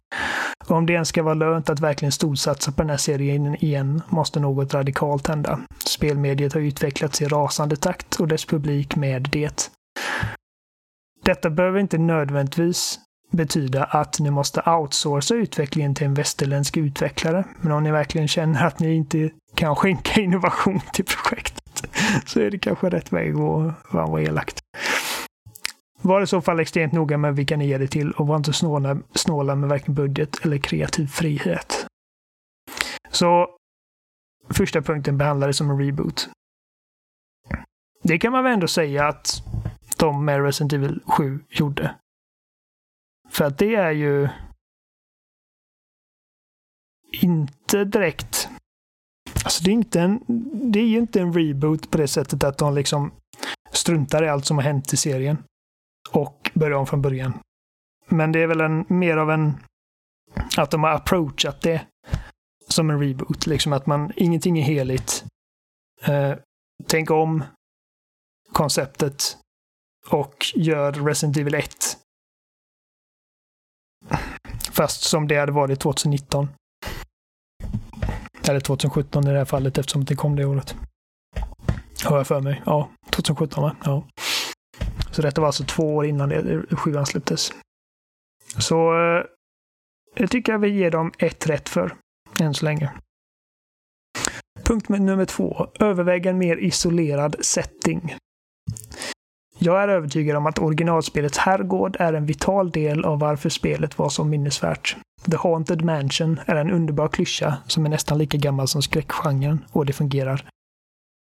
[0.68, 4.02] Och om det ens ska vara lönt att verkligen storsatsa på den här serien igen
[4.08, 5.60] måste något radikalt hända.
[5.84, 9.70] Spelmediet har utvecklats i rasande takt och dess publik med det.
[11.24, 12.98] Detta behöver inte nödvändigtvis
[13.32, 17.44] betyda att ni måste outsourca utvecklingen till en västerländsk utvecklare.
[17.60, 21.57] Men om ni verkligen känner att ni inte kan skänka innovation till projektet
[22.26, 24.60] så är det kanske rätt väg att vara elakt.
[26.02, 28.52] Var i så fall extremt noga med vilka ni ger det till och var inte
[28.52, 31.86] snåla, snåla med varken budget eller kreativ frihet.
[33.10, 33.48] Så
[34.50, 36.28] första punkten behandlades som en reboot.
[38.02, 39.42] Det kan man väl ändå säga att
[39.96, 41.94] de med Resident Evil 7 gjorde.
[43.30, 44.28] För att det är ju
[47.22, 48.48] inte direkt...
[49.44, 50.24] Alltså det är, inte en,
[50.72, 53.12] det är ju inte en reboot på det sättet att de liksom
[53.70, 55.38] struntar i allt som har hänt i serien
[56.10, 57.38] och börjar om från början.
[58.08, 59.56] Men det är väl en, mer av en...
[60.56, 61.86] Att de har approachat det
[62.68, 63.46] som en reboot.
[63.46, 65.24] Liksom att man, ingenting är heligt.
[66.02, 66.34] Eh,
[66.86, 67.44] tänk om
[68.52, 69.38] konceptet
[70.08, 71.98] och gör Resident Evil 1
[74.70, 76.48] Fast som det hade varit 2019.
[78.48, 80.76] Eller 2017 i det här fallet eftersom det kom det året.
[82.04, 82.62] Har jag för mig.
[82.66, 83.76] Ja, 2017 va?
[83.84, 84.08] Ja.
[85.10, 87.52] Så detta var alltså två år innan det, sjuan släpptes.
[88.58, 89.24] Så eh,
[90.14, 91.96] Det tycker jag vi ger dem ett rätt för,
[92.40, 92.90] än så länge.
[94.64, 95.66] Punkt nummer två.
[95.80, 98.14] Överväg en mer isolerad setting.
[99.60, 104.08] Jag är övertygad om att originalspelets herrgård är en vital del av varför spelet var
[104.08, 104.96] så minnesvärt.
[105.30, 109.86] The Haunted Mansion är en underbar klyscha som är nästan lika gammal som skräckgenren och
[109.86, 110.44] det fungerar.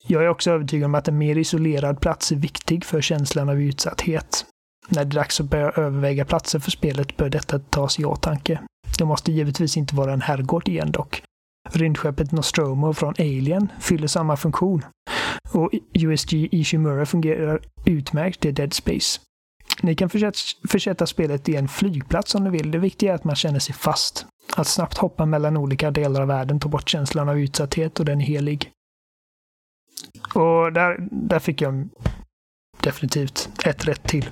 [0.07, 3.61] Jag är också övertygad om att en mer isolerad plats är viktig för känslan av
[3.61, 4.45] utsatthet.
[4.89, 8.59] När det är dags att börja överväga platser för spelet bör detta tas i åtanke.
[8.97, 11.23] Det måste givetvis inte vara en herrgård igen dock.
[11.69, 14.85] Rymdskeppet Nostromo från Alien fyller samma funktion.
[15.51, 19.19] Och USG Ishimura fungerar utmärkt i Dead Space.
[19.81, 20.09] Ni kan
[20.69, 22.71] försätta spelet i en flygplats om ni vill.
[22.71, 24.25] Det viktiga är att man känner sig fast.
[24.55, 28.21] Att snabbt hoppa mellan olika delar av världen tar bort känslan av utsatthet och den
[28.21, 28.71] är helig.
[30.35, 31.89] Och där, där fick jag
[32.81, 34.29] definitivt ett rätt till.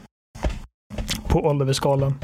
[1.28, 2.20] På Oliver-skalan.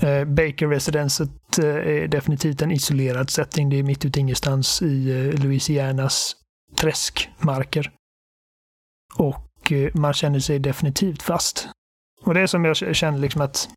[0.00, 3.70] Eh, Baker Residenset eh, är definitivt en isolerad setting.
[3.70, 6.36] Det är mitt ute ingenstans i eh, Louisianas
[6.76, 7.92] träskmarker.
[9.14, 11.68] Och eh, man känner sig definitivt fast.
[12.22, 13.68] Och det är som jag känner liksom att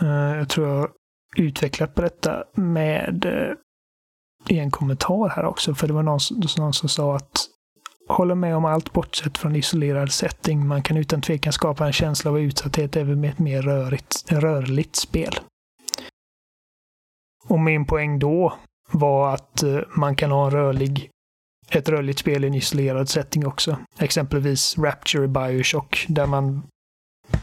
[0.00, 0.90] eh, jag tror jag
[1.36, 3.54] utvecklat på detta med eh,
[4.48, 5.74] i en kommentar här också.
[5.74, 6.20] För det var någon,
[6.58, 7.48] någon som sa att
[8.08, 10.66] håller med om allt bortsett från isolerad setting.
[10.66, 14.96] Man kan utan tvekan skapa en känsla av utsatthet även med ett mer rörigt, rörligt
[14.96, 15.40] spel.
[17.48, 18.58] Och min poäng då
[18.92, 21.10] var att eh, man kan ha en rörlig,
[21.70, 23.78] ett rörligt spel i en isolerad setting också.
[23.98, 26.62] Exempelvis Rapture i Bioshock, där man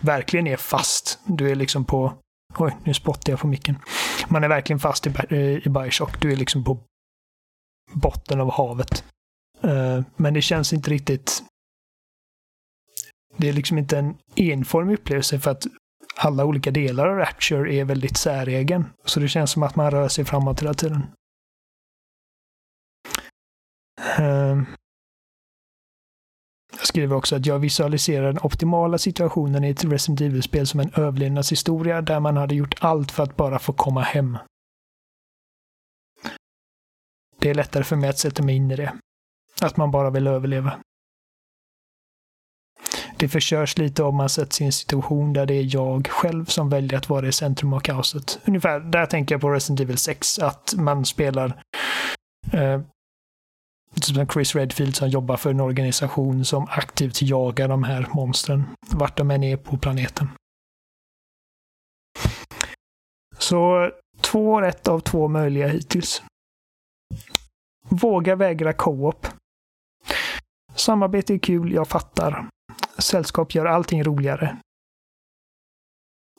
[0.01, 1.19] verkligen är fast.
[1.25, 2.13] Du är liksom på...
[2.58, 3.75] Oj, nu spottar jag på micken.
[4.27, 6.21] Man är verkligen fast i, eh, i Bioshock.
[6.21, 6.79] Du är liksom på
[7.93, 9.03] botten av havet.
[9.62, 11.43] Eh, men det känns inte riktigt...
[13.38, 15.67] Det är liksom inte en enformig upplevelse för att
[16.15, 18.86] alla olika delar av Rapture är väldigt säregen.
[19.06, 21.08] Så det känns som att man rör sig framåt hela tiden.
[24.17, 24.65] Ehm.
[26.77, 30.91] Jag skriver också att jag visualiserar den optimala situationen i ett Resident Evil-spel som en
[30.95, 34.37] överlevnadshistoria där man hade gjort allt för att bara få komma hem.
[37.39, 38.93] Det är lättare för mig att sätta mig in i det.
[39.61, 40.79] Att man bara vill överleva.
[43.17, 46.69] Det förstörs lite om man sätts i en situation där det är jag själv som
[46.69, 48.39] väljer att vara i centrum av kaoset.
[48.45, 51.63] Ungefär där tänker jag på Resident Evil 6, att man spelar
[52.53, 52.81] eh,
[53.93, 58.63] Typ som Chris Redfield som jobbar för en organisation som aktivt jagar de här monstren,
[58.91, 60.29] vart de än är på planeten.
[63.38, 66.23] Så två rätt av två möjliga hittills.
[67.89, 69.27] Våga vägra co-op.
[70.75, 72.49] Samarbete är kul, jag fattar.
[72.97, 74.58] Sällskap gör allting roligare.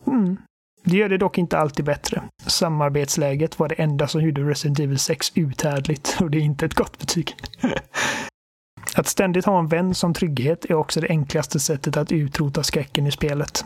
[0.06, 0.36] Mm.
[0.84, 2.22] Det gör det dock inte alltid bättre.
[2.46, 6.74] Samarbetsläget var det enda som gjorde Resident Evil 6 uthärdligt och det är inte ett
[6.74, 7.34] gott betyg.
[8.96, 13.06] Att ständigt ha en vän som trygghet är också det enklaste sättet att utrota skräcken
[13.06, 13.64] i spelet.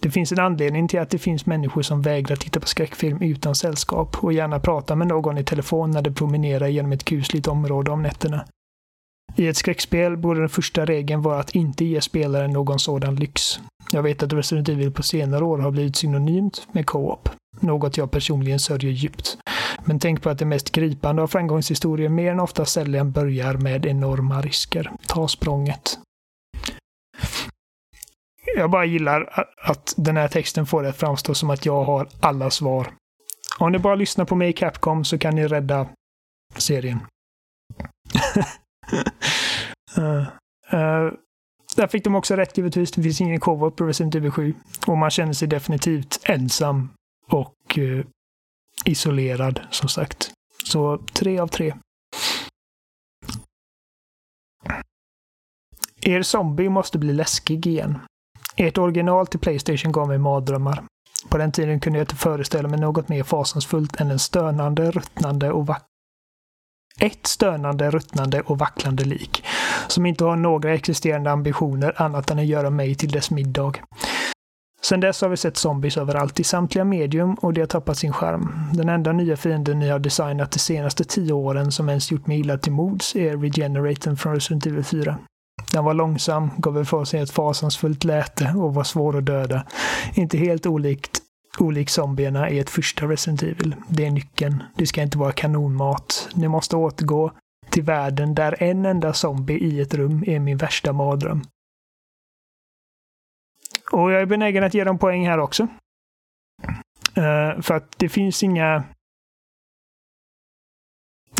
[0.00, 3.54] Det finns en anledning till att det finns människor som vägrar titta på skräckfilm utan
[3.54, 7.90] sällskap och gärna prata med någon i telefon när de promenerar genom ett kusligt område
[7.90, 8.44] om nätterna.
[9.38, 13.60] I ett skräckspel borde den första regeln vara att inte ge spelaren någon sådan lyx.
[13.92, 17.28] Jag vet att Resident Evil på senare år har blivit synonymt med co-op.
[17.60, 19.38] Något jag personligen sörjer djupt.
[19.84, 23.86] Men tänk på att det mest gripande av framgångshistorier mer än ofta sällan börjar med
[23.86, 24.92] enorma risker.
[25.06, 25.98] Ta språnget.
[28.56, 32.08] jag bara gillar att den här texten får det att framstå som att jag har
[32.20, 32.92] alla svar.
[33.58, 35.86] Om ni bara lyssnar på mig i Capcom så kan ni rädda
[36.56, 36.98] serien.
[39.98, 41.12] uh,
[41.76, 42.90] där fick de också rätt givetvis.
[42.90, 44.54] Det finns ingen co-op på Resident Evil 7.
[44.86, 46.88] Och man känner sig definitivt ensam
[47.30, 48.04] och uh,
[48.84, 50.32] isolerad, som sagt.
[50.64, 51.74] Så tre av tre.
[56.00, 57.98] Er zombie måste bli läskig igen.
[58.56, 60.84] Ert original till Playstation gav mig mardrömmar.
[61.28, 65.52] På den tiden kunde jag inte föreställa mig något mer fasansfullt än en stönande, ruttnande
[65.52, 65.86] och vack
[67.00, 69.44] ett stönande, ruttnande och vacklande lik,
[69.88, 73.72] som inte har några existerande ambitioner annat än att göra mig till dess middag.
[74.82, 78.12] Sen dess har vi sett zombies överallt i samtliga medium och de har tappat sin
[78.12, 78.52] charm.
[78.72, 82.40] Den enda nya fienden ni har designat de senaste tio åren som ens gjort mig
[82.40, 85.18] illa till mods är Regeneraten från Resident Evil 4.
[85.72, 89.66] Den var långsam, gav ifrån sig ett fasansfullt läte och var svår att döda.
[90.14, 91.22] Inte helt olikt
[91.60, 93.76] olik zombierna i ett första Resident Evil.
[93.88, 94.62] Det är nyckeln.
[94.76, 96.28] Det ska inte vara kanonmat.
[96.34, 97.32] Ni måste återgå
[97.70, 101.42] till världen där en enda zombie i ett rum är min värsta mardröm.
[103.92, 105.62] Och jag är benägen att ge dem poäng här också.
[107.18, 108.84] Uh, för att det finns inga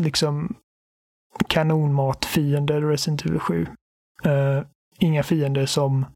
[0.03, 0.55] liksom
[1.49, 3.67] kanonmatfiender i Resident Evil 7.
[4.27, 4.65] Uh, eh,
[4.99, 6.07] inga fiender som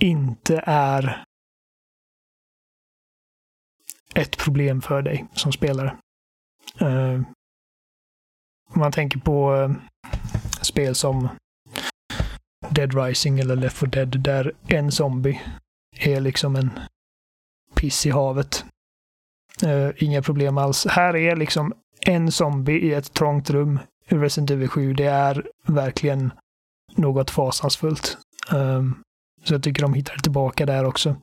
[0.00, 1.24] inte är
[4.16, 5.96] ett problem för dig som spelare.
[6.82, 7.22] Uh,
[8.68, 9.72] om man tänker på uh,
[10.60, 11.28] spel som
[12.70, 15.40] Dead Rising eller Left 4 Dead där en zombie
[15.98, 16.70] är liksom en
[17.74, 18.64] piss i havet.
[19.64, 20.86] Uh, inga problem alls.
[20.86, 24.94] Här är liksom en zombie i ett trångt rum i Resident Evil 7.
[24.94, 26.32] Det är verkligen
[26.94, 28.18] något fasansfullt.
[28.52, 29.02] Um,
[29.44, 31.16] så jag tycker de hittar tillbaka där också.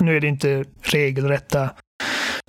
[0.00, 1.70] Nu är det inte regelrätta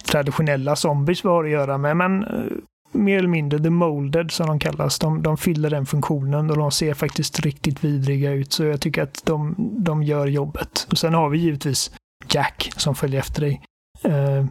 [0.06, 2.44] traditionella zombies vi har att göra med, men eh,
[2.92, 5.00] mer eller mindre the molded som de kallas.
[5.00, 8.54] De, de fyller den funktionen och de ser faktiskt riktigt vidriga ut.
[8.54, 10.88] Så jag tycker att de, de gör jobbet.
[10.92, 11.92] Och sen har vi givetvis
[12.30, 13.62] Jack som följer efter dig.
[14.04, 14.46] Eh,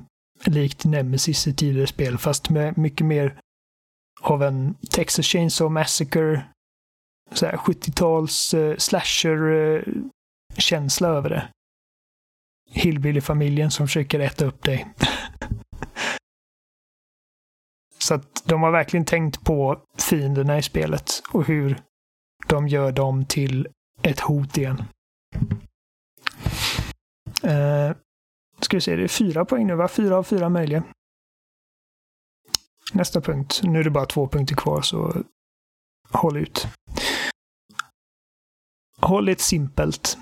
[0.44, 3.35] likt Nemesis i tidigare spel, fast med mycket mer
[4.20, 6.44] av en Texas Chainsaw Massacre
[7.35, 11.48] 70-tals eh, slasher-känsla eh, över det.
[12.68, 14.94] Hillbilly-familjen som försöker äta upp dig.
[17.98, 21.83] Så att de har verkligen tänkt på fienderna i spelet och hur
[22.46, 23.68] de gör dem till
[24.02, 24.83] ett hot igen.
[27.44, 27.96] Uh,
[28.61, 29.88] ska vi se, det är fyra poäng nu va?
[29.88, 30.85] Fyra av fyra möjliga.
[32.92, 33.61] Nästa punkt.
[33.62, 35.24] Nu är det bara två punkter kvar, så
[36.11, 36.66] håll ut.
[39.00, 40.18] Håll det simpelt.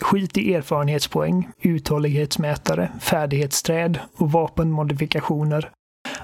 [0.00, 5.70] Skit i erfarenhetspoäng, uthållighetsmätare, färdighetsträd och vapenmodifikationer.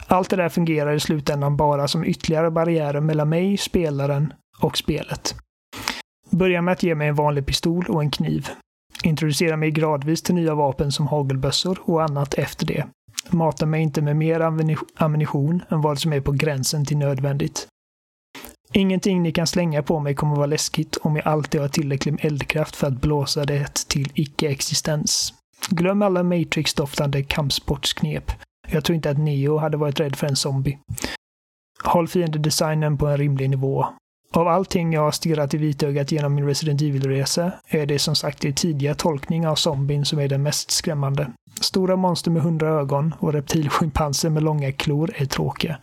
[0.06, 5.34] Allt det där fungerar i slutändan bara som ytterligare barriärer mellan mig, spelaren och spelet.
[6.30, 8.48] Börja med att ge mig en vanlig pistol och en kniv.
[9.04, 12.86] Introducera mig gradvis till nya vapen som hagelbössor och annat efter det.
[13.30, 14.40] Mata mig inte med mer
[14.96, 17.66] ammunition än vad som är på gränsen till nödvändigt.
[18.72, 22.76] Ingenting ni kan slänga på mig kommer vara läskigt om jag alltid har tillräcklig eldkraft
[22.76, 25.34] för att blåsa det till icke-existens.
[25.68, 28.32] Glöm alla Matrix-doftande kampsportsknep.
[28.68, 30.78] Jag tror inte att Neo hade varit rädd för en zombie.
[31.84, 33.86] Håll fiendedesignen på en rimlig nivå.
[34.32, 38.44] Av allting jag har stirrat i vitögat genom min Resident Evil-resa är det som sagt
[38.44, 41.32] er tidiga tolkning av zombien som är den mest skrämmande.
[41.60, 45.78] Stora monster med hundra ögon och reptilschimpanser med långa klor är tråkiga.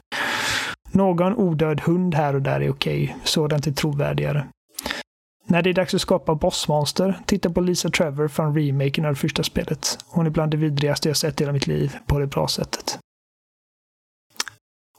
[0.91, 4.47] Någon odöd hund här och där är okej, sådant är trovärdigare.
[5.45, 9.19] När det är dags att skapa bossmonster, titta på Lisa Trevor från remaken av det
[9.19, 9.97] första spelet.
[10.07, 12.99] Hon är bland det vidrigaste jag sett i hela mitt liv, på det bra sättet.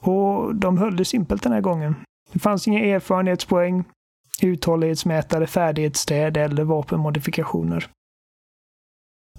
[0.01, 1.95] Och de höll det simpelt den här gången.
[2.31, 3.83] Det fanns inga erfarenhetspoäng,
[4.41, 7.87] uthållighetsmätare, färdighetsträd eller vapenmodifikationer.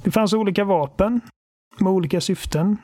[0.03, 1.21] Det fanns olika vapen
[1.79, 2.77] med olika syften.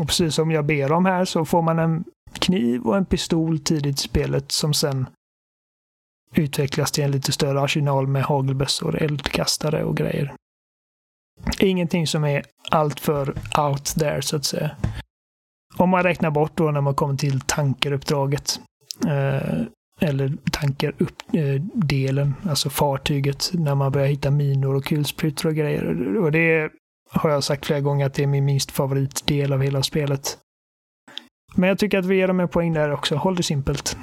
[0.00, 2.04] Och precis som jag ber om här så får man en
[2.38, 5.06] kniv och en pistol tidigt i spelet som sen
[6.34, 10.34] utvecklas till en lite större arsenal med hagelbössor, eldkastare och grejer.
[11.58, 13.28] Ingenting som är alltför
[13.58, 14.70] out there, så att säga.
[15.76, 18.60] Om man räknar bort då när man kommer till tankeruppdraget.
[19.06, 19.62] Eh,
[20.00, 26.16] eller tankeruppdelen, eh, alltså fartyget, när man börjar hitta minor och kulsprutor och grejer.
[26.16, 26.70] Och det
[27.10, 30.38] har jag sagt flera gånger att det är min minst favoritdel av hela spelet.
[31.54, 33.16] Men jag tycker att vi ger dem en poäng där också.
[33.16, 33.96] Håll det simpelt.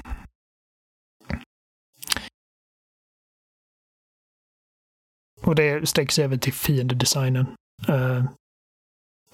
[5.42, 7.46] Och det sträcker sig även till fiendedesignen.
[7.88, 8.24] Uh,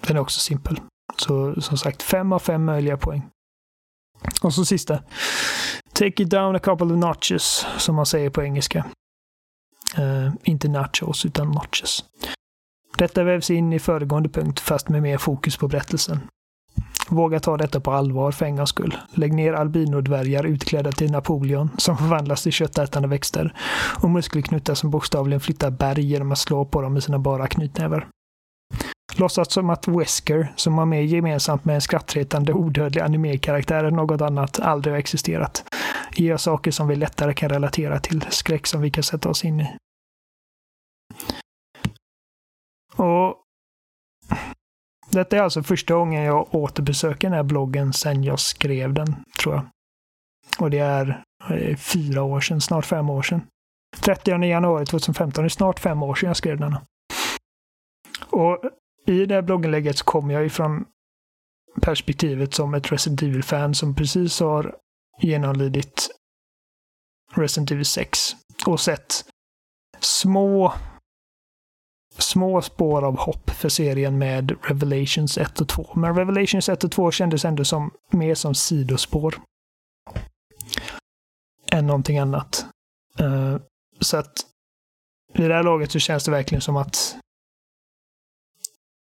[0.01, 0.81] den är också simpel.
[1.17, 3.29] Så som sagt, fem av fem möjliga poäng.
[4.41, 5.03] Och så sista.
[5.93, 8.85] Take it down a couple of notches, som man säger på engelska.
[9.99, 12.03] Uh, inte nachos, utan notches.
[12.97, 16.19] Detta vävs in i föregående punkt, fast med mer fokus på berättelsen.
[17.09, 18.97] Våga ta detta på allvar för en gångs skull.
[19.13, 23.53] Lägg ner albinodvärgar utklädda till Napoleon, som förvandlas till köttätande växter,
[24.03, 28.07] och muskelknuttar som bokstavligen flyttar berg genom att slå på dem med sina bara knytnävar.
[29.17, 34.21] Låtsas som att Wesker, som har mer gemensamt med en skrattretande odödlig animekaraktär än något
[34.21, 35.63] annat, aldrig har existerat.
[36.15, 39.61] Gör saker som vi lättare kan relatera till, skräck som vi kan sätta oss in
[39.61, 39.67] i.
[42.97, 43.44] Och
[45.15, 49.55] detta är alltså första gången jag återbesöker den här bloggen sedan jag skrev den, tror
[49.55, 49.65] jag.
[50.59, 51.23] Och det är
[51.77, 53.41] fyra år sedan, snart fem år sedan.
[53.99, 56.75] 30 januari 2015, det är snart fem år sedan jag skrev den.
[58.29, 58.61] Och
[59.05, 60.85] i det här blogginlägget så kommer jag ifrån
[61.81, 64.75] perspektivet som ett Resident Evil-fan som precis har
[65.21, 66.09] genomlidit
[67.33, 68.35] Resident Evil 6
[68.65, 69.25] och sett
[69.99, 70.73] små
[72.17, 75.89] små spår av hopp för serien med Revelations 1 och 2.
[75.95, 79.35] Men Revelations 1 och 2 kändes ändå som, mer som sidospår.
[81.71, 82.65] Än någonting annat.
[83.21, 83.57] Uh,
[83.99, 84.33] så att
[85.33, 87.15] vid det här laget så känns det verkligen som att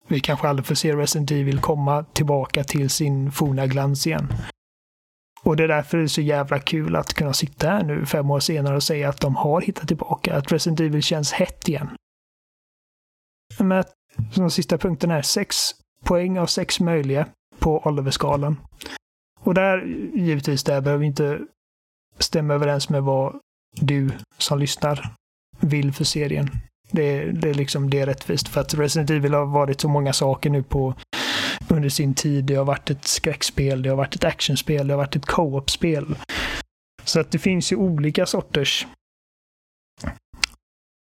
[0.08, 4.34] vi kanske aldrig får se Resident Evil komma tillbaka till sin forna glans igen.
[5.44, 8.32] Och det är därför det är så jävla kul att kunna sitta här nu fem
[8.32, 10.36] år senare och säga att de har hittat tillbaka.
[10.36, 11.90] Att Resident Evil känns hett igen
[13.64, 13.86] med,
[14.32, 17.28] som sista punkten är sex poäng av sex möjliga
[17.60, 18.58] på Oliver-skalan.
[19.40, 19.84] Och där,
[20.14, 21.40] givetvis, där behöver vi inte
[22.20, 23.40] stämma överens med vad
[23.82, 25.16] du som lyssnar
[25.60, 26.50] vill för serien.
[26.92, 30.14] Det, det är liksom det är rättvist för att Resident Evil har varit så många
[30.14, 30.96] saker nu på
[31.70, 32.46] under sin tid.
[32.46, 36.16] Det har varit ett skräckspel, det har varit ett actionspel, det har varit ett co-op-spel.
[37.04, 38.88] Så att det finns ju olika sorters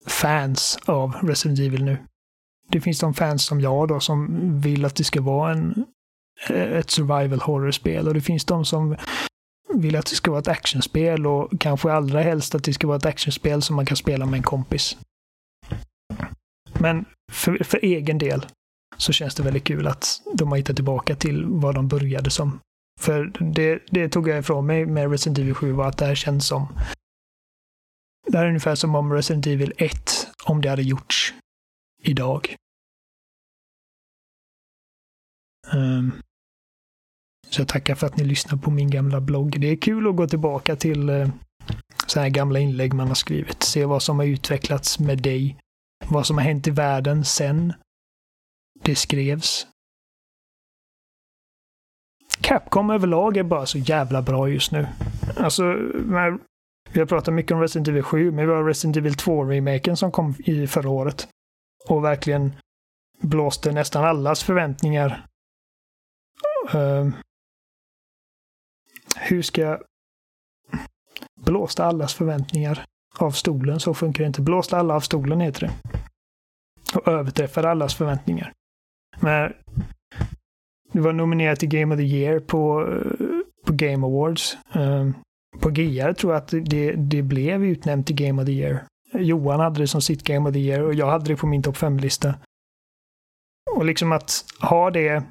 [0.06, 1.98] fans av Resident Evil nu
[2.68, 4.28] det finns de fans som jag då som
[4.60, 5.84] vill att det ska vara en,
[6.48, 8.96] ett survival horror-spel och det finns de som
[9.74, 12.96] vill att det ska vara ett actionspel och kanske allra helst att det ska vara
[12.96, 14.96] ett actionspel som man kan spela med en kompis.
[16.78, 18.46] Men för, för egen del
[18.96, 22.60] så känns det väldigt kul att de har hittat tillbaka till vad de började som.
[23.00, 26.14] För det, det tog jag ifrån mig med Resident Evil 7 var att det här
[26.14, 26.68] känns som
[28.26, 31.34] det här är ungefär som om Resident Evil 1, om det hade gjorts
[32.04, 32.56] idag.
[35.72, 36.12] Um,
[37.50, 39.60] så jag tackar för att ni lyssnar på min gamla blogg.
[39.60, 41.28] Det är kul att gå tillbaka till uh,
[42.06, 43.62] så här gamla inlägg man har skrivit.
[43.62, 45.56] Se vad som har utvecklats med dig.
[46.08, 47.72] Vad som har hänt i världen sen
[48.82, 49.66] det skrevs.
[52.40, 54.86] Capcom överlag är bara så jävla bra just nu.
[55.36, 55.62] Alltså,
[56.92, 60.12] vi har pratat mycket om Resident Evil 7, men vi har Resident Evil 2-remaken som
[60.12, 61.28] kom i förra året
[61.88, 62.52] och verkligen
[63.20, 65.26] blåste nästan allas förväntningar.
[66.74, 67.08] Uh,
[69.16, 69.82] hur ska jag...
[71.40, 72.84] Blåste allas förväntningar
[73.18, 74.42] av stolen, så funkar det inte.
[74.42, 75.72] Blåsta alla av stolen heter det.
[76.98, 78.52] Och överträffade allas förväntningar.
[79.20, 79.52] Men
[80.92, 84.56] det var nominerat till Game of the Year på, eh, på Game Awards.
[84.76, 85.10] Uh,
[85.60, 88.84] på GR tror jag att det, det blev utnämnt till Game of the Year.
[89.14, 91.62] Johan hade det som sitt Game of the Year och jag hade det på min
[91.62, 92.34] topp 5-lista.
[93.70, 95.24] Och liksom att ha det,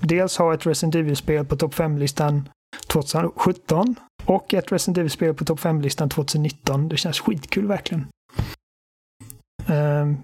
[0.00, 2.48] dels ha ett Resident Evil-spel på topp 5-listan
[2.86, 6.88] 2017 och ett Resident Evil-spel på topp 5-listan 2019.
[6.88, 8.06] Det känns skitkul verkligen.
[9.66, 10.22] Um,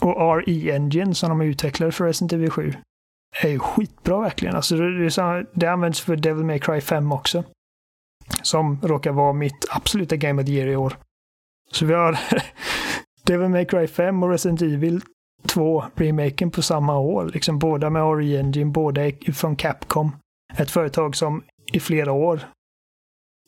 [0.00, 2.74] och RE Engine som de utvecklade för Resident Evil 7
[3.42, 4.56] är ju skitbra verkligen.
[4.56, 7.44] Alltså det, det, det används för Devil May Cry 5 också.
[8.42, 10.96] Som råkar vara mitt absoluta Game of the Year i år.
[11.74, 12.18] Så vi har
[13.26, 15.00] Devil May Cry 5 och Resident Evil
[15.46, 17.30] 2 remaken på samma år.
[17.34, 19.00] Liksom båda med Ori Engine, båda
[19.34, 20.16] från Capcom.
[20.56, 22.40] Ett företag som i flera år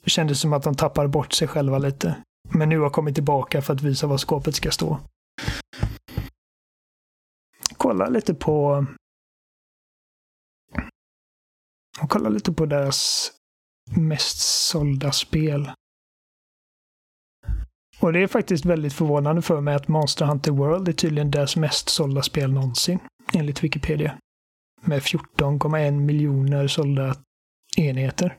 [0.06, 2.22] kändes som att de tappade bort sig själva lite.
[2.48, 5.00] Men nu har kommit tillbaka för att visa var skåpet ska stå.
[7.76, 8.86] Kolla lite på...
[12.08, 13.32] Kolla lite på deras
[13.96, 15.70] mest sålda spel.
[18.00, 21.56] Och det är faktiskt väldigt förvånande för mig att Monster Hunter World är tydligen deras
[21.56, 22.98] mest sålda spel någonsin,
[23.34, 24.18] enligt Wikipedia.
[24.80, 27.16] Med 14,1 miljoner sålda
[27.76, 28.36] enheter.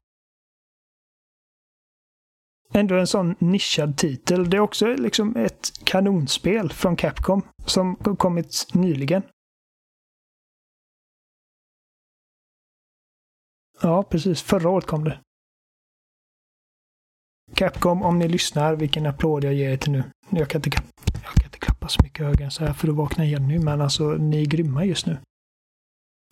[2.73, 4.49] ändå en sån nischad titel.
[4.49, 9.23] Det är också liksom ett kanonspel från Capcom som kommit nyligen.
[13.81, 14.41] Ja, precis.
[14.41, 15.19] Förra året kom det.
[17.55, 20.03] Capcom, om ni lyssnar, vilken applåd jag ger er till nu.
[20.29, 20.69] Jag kan inte,
[21.23, 23.59] jag kan inte klappa så mycket högre än så här för att vakna igen nu,
[23.59, 25.17] men alltså ni är grymma just nu.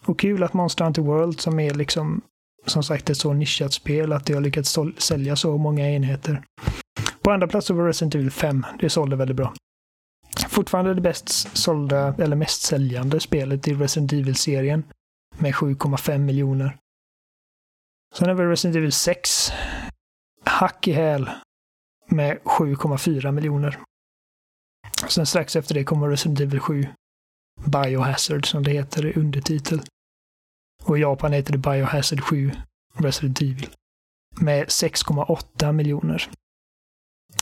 [0.06, 2.22] Och kul att Monster Hunter World, som är liksom
[2.66, 6.44] som sagt ett så nischat spel, att det har lyckats sälja så många enheter.
[7.22, 8.66] På andra plats var Resident Evil 5.
[8.80, 9.54] Det sålde väldigt bra.
[10.50, 14.84] Fortfarande det bäst sålda, eller mest säljande spelet i Resident Evil-serien
[15.38, 16.78] med 7,5 miljoner.
[18.16, 19.52] Sen har vi Resident Evil 6.
[20.46, 21.30] Hack i häl
[22.08, 23.80] med 7,4 miljoner.
[25.08, 26.88] Sen strax efter det kommer Resident Evil 7.
[27.66, 29.82] Biohazard som det heter i undertitel.
[30.84, 32.52] Och i Japan heter det Biohazard 7
[32.94, 33.70] Resident Evil.
[34.40, 36.30] Med 6,8 miljoner.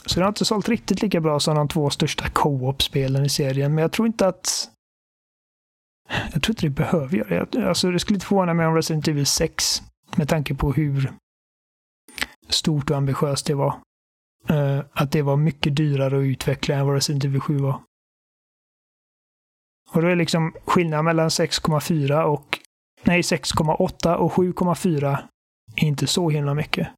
[0.06, 3.74] Så det har inte sålt riktigt lika bra som de två största co-op-spelen i serien,
[3.74, 4.70] men jag tror inte att...
[6.32, 7.68] Jag tror inte det behöver göra det.
[7.68, 9.82] Alltså, det skulle inte förvåna mig om Resident Evil 6,
[10.16, 11.12] med tanke på hur
[12.54, 13.80] stort och ambitiöst det var,
[14.50, 17.82] uh, att det var mycket dyrare att utveckla än vad Resident Evil 7 var.
[19.90, 22.58] Och då är liksom skillnaden mellan 6,4 och
[23.06, 25.28] Nej, 6,8 och 7,4
[25.76, 26.88] är inte så himla mycket.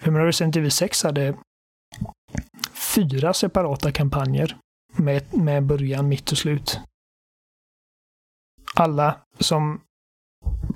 [0.00, 1.38] För Resident Evil 6 hade
[2.94, 4.56] fyra separata kampanjer
[4.96, 6.80] med, med början, mitt och slut.
[8.74, 9.80] Alla som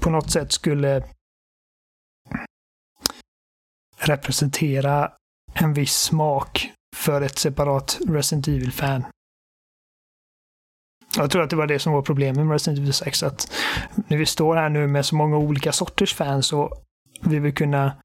[0.01, 1.05] på något sätt skulle
[3.99, 5.13] representera
[5.55, 9.05] en viss smak för ett separat Resident Evil-fan.
[11.17, 13.23] Jag tror att det var det som var problemet med Resident Evil 6.
[13.23, 13.53] Att
[14.07, 16.83] när vi står här nu med så många olika sorters fans så
[17.21, 17.97] vi vill kunna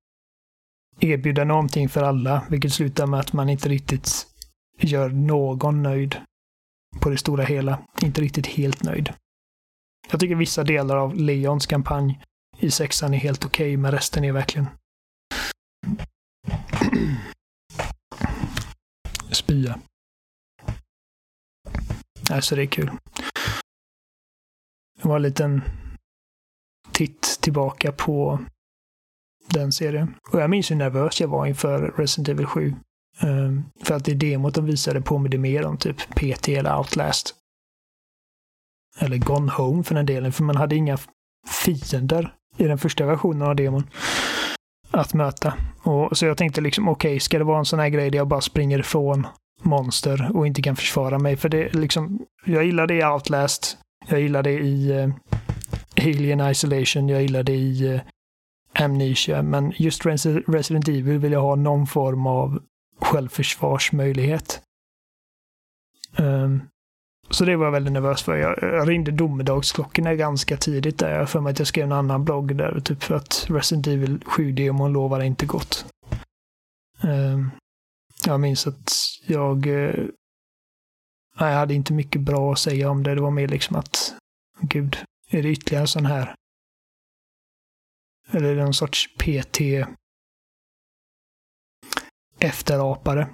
[1.00, 4.28] erbjuda någonting för alla, vilket slutar med att man inte riktigt
[4.80, 6.16] gör någon nöjd
[7.02, 7.80] på det stora hela.
[8.02, 9.14] Inte riktigt helt nöjd.
[10.12, 12.22] Jag tycker vissa delar av Leons kampanj
[12.58, 14.68] i sexan är helt okej, okay, men resten är verkligen
[19.32, 19.80] spya.
[22.32, 22.92] Alltså det är kul.
[25.02, 25.62] Det var en liten
[26.92, 28.40] titt tillbaka på
[29.50, 30.16] den serien.
[30.32, 32.76] Och jag minns hur nervös jag var inför Resident Evil 7.
[33.22, 37.36] Um, ehm, för att det demot de visade påminde mer om typ PT eller Outlast.
[39.00, 40.98] Eller Gone Home för den delen, för man hade inga
[41.64, 43.84] fiender i den första versionen av demon
[44.94, 45.54] att möta.
[45.84, 48.18] Och, så jag tänkte liksom, okej, okay, ska det vara en sån här grej där
[48.18, 49.28] jag bara springer ifrån
[49.62, 51.38] monster och inte kan försvara mig.
[51.38, 53.78] För det liksom, jag gillar det i Outlast.
[54.08, 55.14] Jag gillar det i uh,
[55.98, 57.10] Alien Isolation.
[57.10, 58.02] Jag gillar det i uh,
[58.84, 59.42] Amnesia.
[59.42, 62.60] Men just Resident Evil vill jag ha någon form av
[63.02, 64.62] självförsvarsmöjlighet.
[66.18, 66.62] Um,
[67.30, 68.38] så det var jag väldigt nervös för.
[68.38, 71.20] Jag, ringde domedagsklockorna ganska tidigt där.
[71.20, 74.20] Jag för mig att jag skrev en annan blogg där, typ för att Resident Evil
[74.20, 75.86] 7-demon lovade inte gott.
[77.04, 77.50] Ehm,
[78.26, 78.92] jag minns att
[79.26, 79.68] jag...
[79.68, 79.96] Eh,
[81.40, 83.16] nej, jag hade inte mycket bra att säga om det.
[83.16, 84.16] Det var mer liksom att,
[84.62, 84.98] gud,
[85.30, 86.36] är det ytterligare en sån här?
[88.32, 89.60] Eller är det någon sorts PT
[92.40, 93.30] efterapare?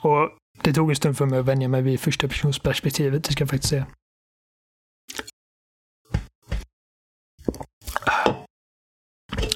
[0.00, 3.42] Och det tog en stund för mig att vänja mig vid första personsperspektivet, det ska
[3.42, 3.86] jag faktiskt säga.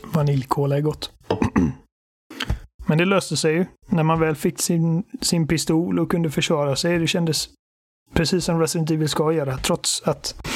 [0.05, 1.13] Vaniljkola är gott.
[2.87, 3.67] Men det löste sig ju.
[3.87, 6.99] När man väl fick sin, sin pistol och kunde försvara sig.
[6.99, 7.49] Det kändes
[8.13, 10.47] precis som Resident Evil ska göra, trots att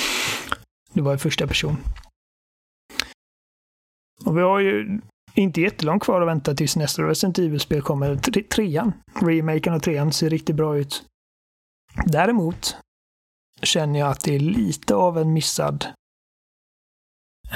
[0.92, 1.76] det var i första person.
[4.24, 5.00] Och vi har ju
[5.34, 8.16] inte jättelångt kvar att vänta tills nästa Resident Evil-spel kommer.
[8.42, 11.04] Trean, remaken av trean, ser riktigt bra ut.
[12.06, 12.76] Däremot
[13.62, 15.86] känner jag att det är lite av en missad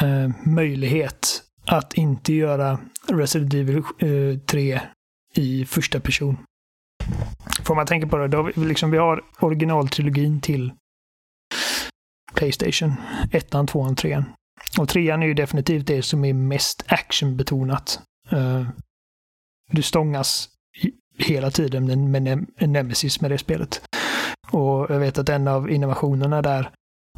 [0.03, 4.81] eh, möjlighet att inte göra Resident Evil eh, 3
[5.35, 6.37] i första person.
[7.65, 10.73] Får man tänka på det, då vi, liksom, vi har originaltrilogin till
[12.35, 12.93] Playstation.
[13.33, 14.25] Ettan, tvåan, trean.
[14.79, 18.01] Och trean är ju definitivt det som är mest actionbetonat.
[18.31, 18.69] Eh, uh,
[19.71, 20.49] du stångas
[21.19, 23.83] hela tiden med en nemesis med det spelet.
[24.51, 26.71] Och jag vet att en av innovationerna där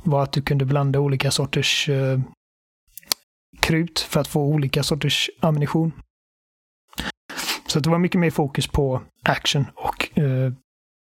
[0.05, 2.21] var att du kunde blanda olika sorters uh,
[3.61, 5.93] krut för att få olika sorters ammunition.
[7.67, 10.53] Så det var mycket mer fokus på action och eh,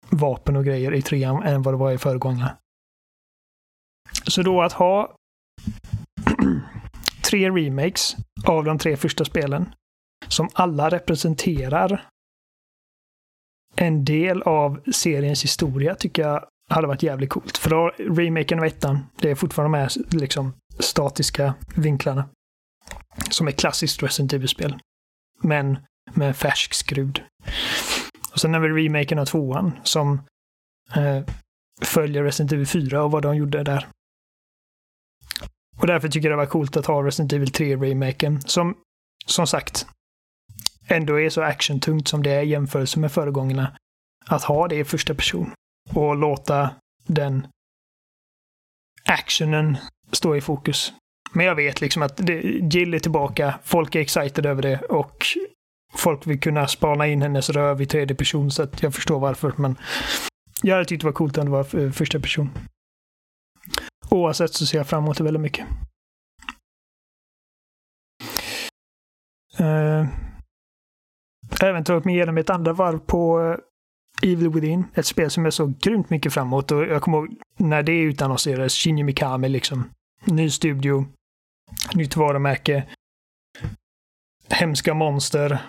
[0.10, 2.56] vapen och grejer i trean än vad det var i föregångaren.
[4.28, 5.16] Så då att ha
[7.30, 8.16] tre remakes
[8.46, 9.74] av de tre första spelen
[10.28, 12.08] som alla representerar
[13.76, 17.58] en del av seriens historia tycker jag hade varit jävligt coolt.
[17.58, 22.30] För då, remaken av ettan, det är fortfarande de här liksom statiska vinklarna.
[23.30, 24.78] Som är klassiskt Resident Evil-spel.
[25.42, 25.78] Men
[26.14, 27.24] med färsk skrud.
[28.34, 30.22] Och sen har vi remaken av tvåan som
[30.96, 31.24] eh,
[31.82, 33.88] följer Resident Evil 4 och vad de gjorde där.
[35.80, 38.78] Och därför tycker jag det var coolt att ha Resident Evil 3-remaken som,
[39.26, 39.86] som sagt,
[40.88, 43.78] ändå är så actiontungt som det är i jämförelse med föregångarna.
[44.26, 45.52] Att ha det i första person
[45.94, 46.70] och låta
[47.06, 47.48] den
[49.06, 49.78] actionen
[50.12, 50.94] stå i fokus.
[51.34, 52.42] Men jag vet liksom att det,
[52.74, 55.26] Jill är tillbaka, folk är excited över det och
[55.96, 59.54] folk vill kunna spana in hennes röv i tredje person så att jag förstår varför.
[59.56, 59.76] Men
[60.62, 62.50] jag hade tyckt det var coolt om det var första person.
[64.10, 65.68] Oavsett så ser jag fram emot det väldigt mycket.
[69.60, 70.08] Uh,
[71.62, 74.84] även tagit mig igenom ett andra varv på eh, Evil Within.
[74.94, 78.74] Ett spel som jag såg grymt mycket framåt och jag kommer ihåg när det utannonserades,
[78.74, 79.90] Shinji Mikami liksom.
[80.26, 81.06] Ny studio,
[81.94, 82.88] nytt varumärke,
[84.50, 85.62] hemska monster,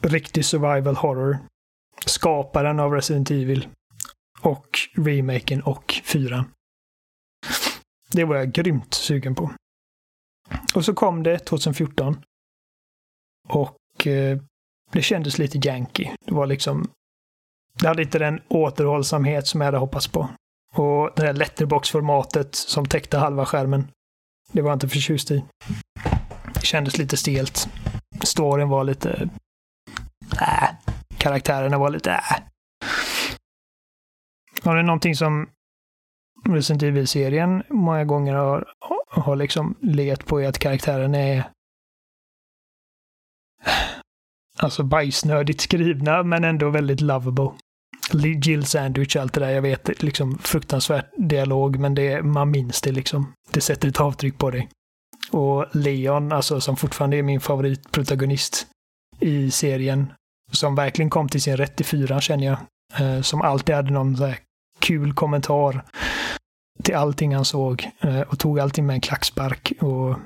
[0.00, 1.38] riktig survival horror.
[2.06, 3.68] Skaparen av Resident Evil
[4.40, 6.44] och remaken och fyran.
[8.10, 9.50] Det var jag grymt sugen på.
[10.74, 12.24] Och så kom det 2014.
[13.48, 14.38] Och eh,
[14.92, 16.10] det kändes lite janky.
[16.26, 16.90] Det var liksom...
[17.80, 20.28] Det hade inte den återhållsamhet som jag hade hoppats på.
[20.74, 23.88] Och det där letterbox-formatet som täckte halva skärmen.
[24.52, 25.44] Det var jag inte förtjust i.
[26.54, 27.68] Det kändes lite stelt.
[28.22, 29.30] Storyn var lite...
[30.40, 30.70] Äh.
[31.18, 32.42] Karaktärerna var lite äh.
[34.62, 35.48] Var det någonting som
[36.48, 38.64] Resident Evil-serien många gånger har,
[39.08, 41.44] har liksom legat på är att karaktären är
[44.58, 47.50] alltså bajsnödigt skrivna men ändå väldigt lovable.
[48.44, 49.50] Jill Sandwich, allt det där.
[49.50, 53.32] Jag vet, liksom fruktansvärt dialog, men det, man minns det liksom.
[53.50, 54.68] Det sätter ett avtryck på dig.
[55.30, 58.66] Och Leon, alltså som fortfarande är min favoritprotagonist
[59.20, 60.12] i serien,
[60.52, 62.58] som verkligen kom till sin rätt i fyran känner jag.
[63.00, 64.34] Eh, som alltid hade någon så
[64.78, 65.84] kul kommentar
[66.82, 70.16] till allting han såg eh, och tog allting med en klackspark och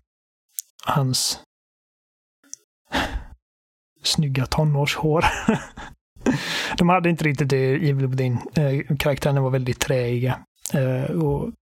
[0.85, 1.41] hans
[4.03, 5.25] snygga tonårshår.
[6.79, 8.39] De hade inte riktigt det i Evil Within.
[8.55, 10.39] Eh, karaktärerna var väldigt träiga
[10.73, 11.53] eh, och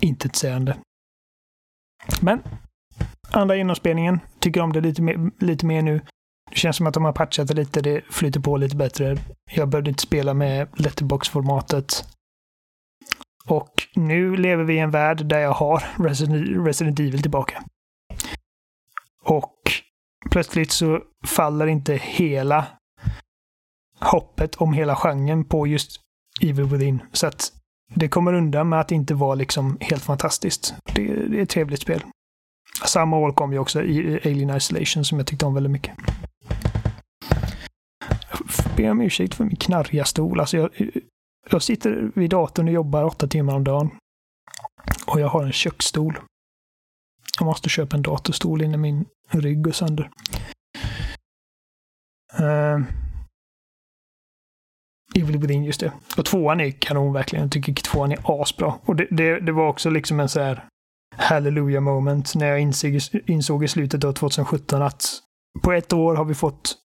[0.00, 0.76] intetsägande.
[2.20, 2.42] Men
[3.30, 6.00] andra genomspelningen tycker om det lite mer, lite mer nu.
[6.50, 9.16] Det känns som att de har patchat det lite, det flyter på lite bättre.
[9.50, 12.04] Jag behövde inte spela med letterbox-formatet.
[13.44, 15.84] Och nu lever vi i en värld där jag har
[16.64, 17.62] Resident Evil tillbaka.
[19.24, 19.56] Och
[20.30, 22.66] plötsligt så faller inte hela
[24.00, 26.00] hoppet om hela genren på just
[26.42, 27.02] Evil Within.
[27.12, 27.52] Så att
[27.94, 30.74] det kommer undan med att inte vara liksom helt fantastiskt.
[30.94, 32.02] Det, det är ett trevligt spel.
[32.84, 35.94] Samma år kom ju också i Alien Isolation som jag tyckte om väldigt mycket.
[38.30, 40.40] Jag ber om ursäkt för min knarriga stol.
[40.40, 40.70] Alltså jag,
[41.50, 43.90] jag sitter vid datorn och jobbar åtta timmar om dagen.
[45.06, 46.18] Och jag har en köksstol.
[47.38, 50.10] Jag måste köpa en datorstol innan min rygg går sönder.
[52.40, 52.84] Uh,
[55.14, 55.92] Evil Within, just det.
[56.16, 57.44] Och tvåan är kanon verkligen.
[57.44, 58.74] Jag tycker tvåan är asbra.
[58.84, 60.64] Och det, det, det var också liksom en så här
[61.16, 65.04] hallelujah moment när jag insåg, insåg i slutet av 2017 att
[65.62, 66.76] på ett år har vi fått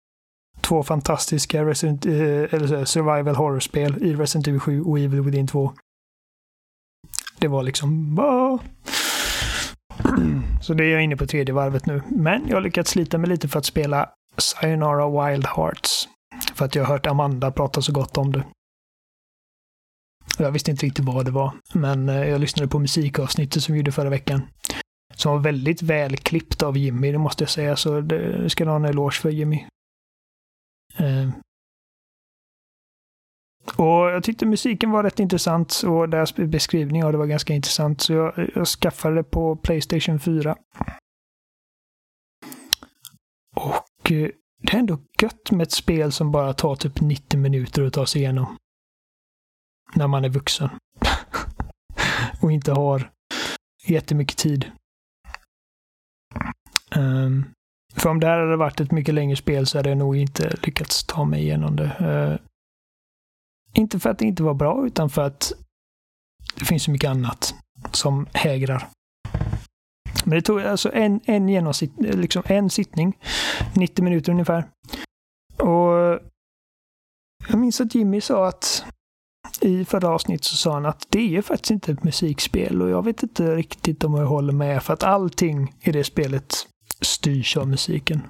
[0.66, 5.74] två fantastiska Resident, eh, eller survival horror-spel i Resident Evil 7 och Evil Within 2.
[7.40, 8.16] Det var liksom...
[8.16, 8.60] Bah.
[10.62, 12.02] Så det är jag inne på tredje varvet nu.
[12.10, 16.08] Men jag har lyckats slita mig lite för att spela Sayonara Wild Hearts.
[16.56, 18.44] För att jag har hört Amanda prata så gott om det.
[20.38, 23.80] Jag visste inte riktigt vad det var, men eh, jag lyssnade på musikavsnittet som vi
[23.80, 24.42] gjorde förra veckan.
[25.16, 28.76] Som var väldigt välklippt av Jimmy, det måste jag säga, så det ska du ha
[28.76, 29.66] en eloge för Jimmy.
[30.98, 31.30] Eh.
[33.78, 38.02] Och jag tyckte musiken var rätt intressant och deras beskrivning av det var ganska intressant,
[38.02, 40.58] så jag, jag skaffade det på Playstation 4.
[43.56, 44.30] Och eh,
[44.62, 48.06] det är ändå gött med ett spel som bara tar typ 90 minuter att ta
[48.06, 48.58] sig igenom.
[49.96, 50.70] När man är vuxen.
[52.42, 53.12] och inte har
[53.86, 54.72] jättemycket tid.
[56.96, 57.46] Um,
[58.06, 60.56] för om det här hade varit ett mycket längre spel så hade jag nog inte
[60.64, 61.92] lyckats ta mig igenom det.
[62.02, 62.38] Uh,
[63.74, 65.54] inte för att det inte var bra, utan för att
[66.56, 67.56] det finns så mycket annat
[67.92, 68.88] som hägrar.
[70.26, 73.18] Men det tog alltså en, en, genomsitt, liksom en sittning,
[73.76, 74.68] 90 minuter ungefär.
[75.58, 76.20] Och
[77.50, 78.86] jag minns att Jimmy sa att
[79.62, 83.06] i förra avsnittet så sa han att det är faktiskt inte ett musikspel och jag
[83.06, 86.68] vet inte riktigt om jag håller med för att allting i det spelet
[87.02, 88.22] styrs av musiken.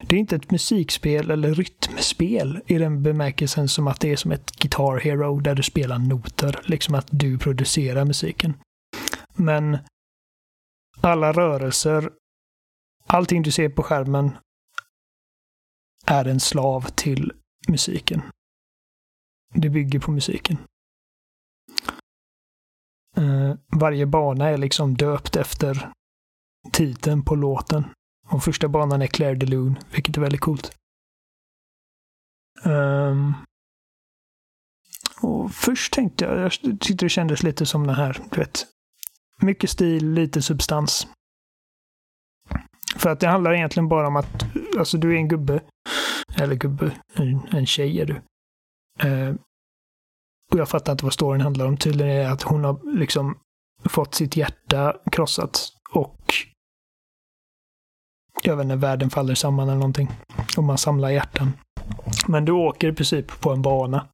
[0.00, 4.32] Det är inte ett musikspel eller rytmspel i den bemärkelsen som att det är som
[4.32, 8.54] ett Guitar Hero där du spelar noter, liksom att du producerar musiken.
[9.34, 9.78] Men
[11.00, 12.10] alla rörelser,
[13.06, 14.36] allting du ser på skärmen
[16.06, 17.32] är en slav till
[17.68, 18.22] musiken.
[19.54, 20.58] Det bygger på musiken.
[23.16, 25.92] Eh, varje bana är liksom döpt efter
[26.72, 27.84] titeln på låten.
[28.28, 30.76] Och första banan är Claire de Lune, vilket är väldigt coolt.
[32.64, 33.34] Um,
[35.20, 38.66] och först tänkte jag, jag tyckte det kändes lite som den här, du vet,
[39.42, 41.08] mycket stil, lite substans.
[42.96, 44.44] För att det handlar egentligen bara om att,
[44.78, 45.62] alltså du är en gubbe,
[46.36, 48.14] eller gubbe, en, en tjej är du.
[49.08, 49.34] Uh,
[50.52, 51.76] och jag fattar inte vad storyn handlar om.
[51.76, 53.38] Tydligen är det att hon har liksom
[53.84, 55.75] fått sitt hjärta krossat
[58.42, 60.10] jag vet inte, världen faller samman eller någonting.
[60.56, 61.52] Och man samlar hjärtan.
[62.28, 64.06] Men du åker i princip på en bana.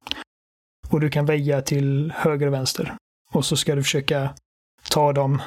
[0.89, 2.95] Och du kan väja till höger och vänster.
[3.31, 4.29] Och så ska du försöka
[4.89, 5.41] ta de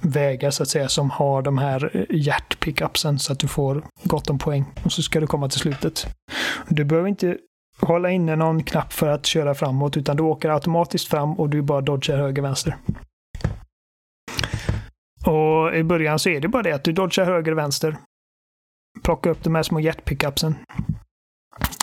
[0.00, 4.30] vägar så att säga som har de här eh, hjärtpickupsen så att du får gott
[4.30, 4.64] om poäng.
[4.84, 6.06] Och så ska du komma till slutet.
[6.68, 7.36] Du behöver inte
[7.80, 11.62] hålla inne någon knapp för att köra framåt utan du åker automatiskt fram och du
[11.62, 12.76] bara dodgar höger vänster.
[15.26, 17.96] Och i början så är det bara det att du dodgar höger och vänster.
[19.02, 20.54] Plocka upp de här små hjärtpickupsen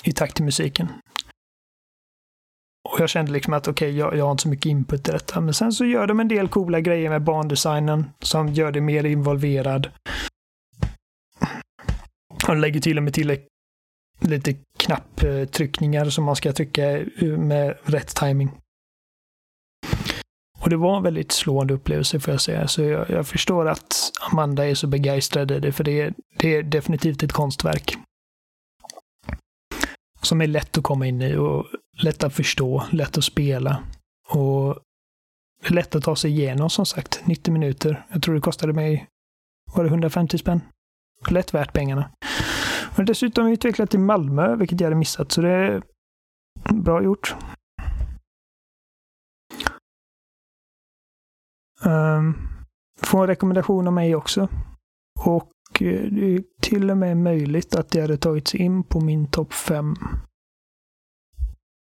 [0.03, 0.87] i takt till musiken.
[2.89, 5.11] Och jag kände liksom att okej, okay, jag, jag har inte så mycket input i
[5.11, 5.41] detta.
[5.41, 9.03] Men sen så gör de en del coola grejer med bandesignen som gör det mer
[9.03, 9.89] involverad.
[12.47, 13.39] Och lägger till och med till
[14.19, 17.05] lite knapptryckningar som man ska trycka
[17.37, 18.51] med rätt timing.
[20.61, 22.67] Och det var en väldigt slående upplevelse får jag säga.
[22.67, 26.55] Så jag, jag förstår att Amanda är så begeistrad i det, för det är, det
[26.55, 27.97] är definitivt ett konstverk.
[30.21, 31.65] Som är lätt att komma in i och
[32.01, 33.83] lätt att förstå, lätt att spela.
[34.29, 34.79] Och
[35.67, 37.21] lätt att ta sig igenom som sagt.
[37.25, 38.05] 90 minuter.
[38.11, 39.07] Jag tror det kostade mig,
[39.75, 40.61] var det 150 spänn?
[41.29, 42.09] Lätt värt pengarna.
[42.95, 45.81] Men dessutom utvecklat i Malmö, vilket jag hade missat, så det är
[46.69, 47.35] bra gjort.
[51.85, 52.33] Ehm,
[53.01, 54.49] får en rekommendation av mig också.
[55.19, 55.51] Och
[55.81, 59.53] eh, det är till och med möjligt att det hade tagits in på min topp
[59.53, 59.95] 5.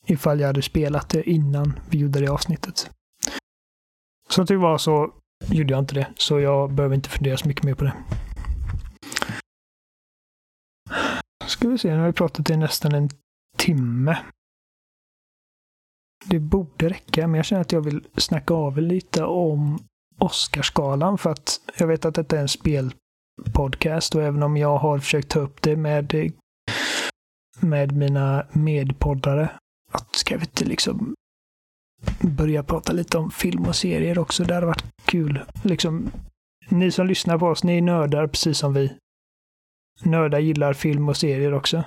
[0.06, 2.90] Ifall jag hade spelat det innan vi gjorde det avsnittet.
[4.28, 5.14] Som tur var så
[5.46, 7.94] gjorde jag inte det, så jag behöver inte fundera så mycket mer på det.
[11.46, 13.08] Ska vi se, nu har vi pratat i nästan en
[13.56, 14.18] timme.
[16.26, 19.78] Det borde räcka, men jag känner att jag vill snacka av lite om
[20.18, 24.98] Oscarsgalan för att jag vet att detta är en spelpodcast och även om jag har
[24.98, 26.32] försökt ta upp det med,
[27.60, 29.48] med mina medpoddare,
[29.92, 31.14] att ska vi inte liksom
[32.20, 34.44] börja prata lite om film och serier också?
[34.44, 35.40] Det hade varit kul.
[35.62, 36.10] Liksom,
[36.68, 38.92] ni som lyssnar på oss, ni är nördar precis som vi.
[40.02, 41.84] Nördar gillar film och serier också.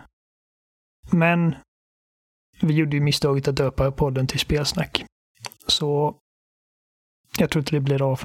[1.12, 1.56] Men
[2.62, 5.06] vi gjorde ju misstaget att döpa podden till spelsnack.
[5.68, 6.16] Så
[7.38, 8.22] jag tror inte det blir av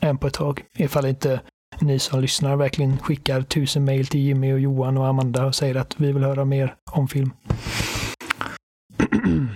[0.00, 0.64] än på ett tag.
[0.74, 1.40] Ifall inte
[1.80, 5.74] ni som lyssnar verkligen skickar tusen mejl till Jimmy och Johan och Amanda och säger
[5.74, 7.32] att vi vill höra mer om film.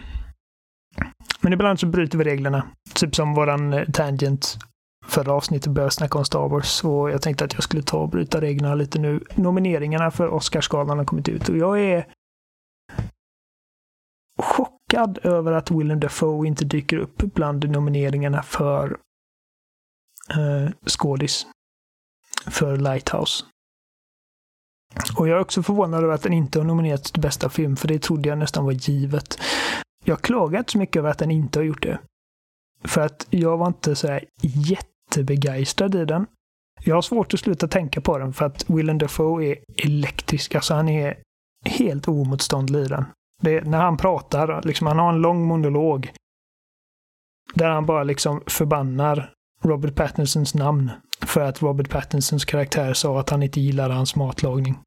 [1.41, 2.67] Men ibland så bryter vi reglerna.
[2.95, 4.59] Typ som våran eh, tangent
[5.07, 6.85] förra avsnittet började snacka om Star Wars.
[6.85, 9.25] Och jag tänkte att jag skulle ta och bryta reglerna lite nu.
[9.35, 12.07] Nomineringarna för Oscarsgalan har kommit ut och jag är
[14.43, 18.99] chockad över att Willem Dafoe inte dyker upp bland nomineringarna för
[20.31, 21.47] eh, skådis.
[22.47, 23.45] För Lighthouse.
[25.19, 27.89] Och jag är också förvånad över att den inte har nominerats till bästa film, för
[27.89, 29.41] det trodde jag nästan var givet.
[30.05, 31.99] Jag klagar inte så mycket över att den inte har gjort det.
[32.85, 36.27] För att jag var inte så här jättebegeistrad i den.
[36.85, 40.55] Jag har svårt att sluta tänka på den för att Willem Dafoe är elektrisk.
[40.55, 41.19] Alltså han är
[41.65, 43.05] helt oemotståndlig i den.
[43.41, 46.13] Det, när han pratar, liksom, han har en lång monolog.
[47.55, 49.33] Där han bara liksom förbannar
[49.63, 50.91] Robert Pattinsons namn.
[51.23, 54.79] För att Robert Pattinsons karaktär sa att han inte gillade hans matlagning.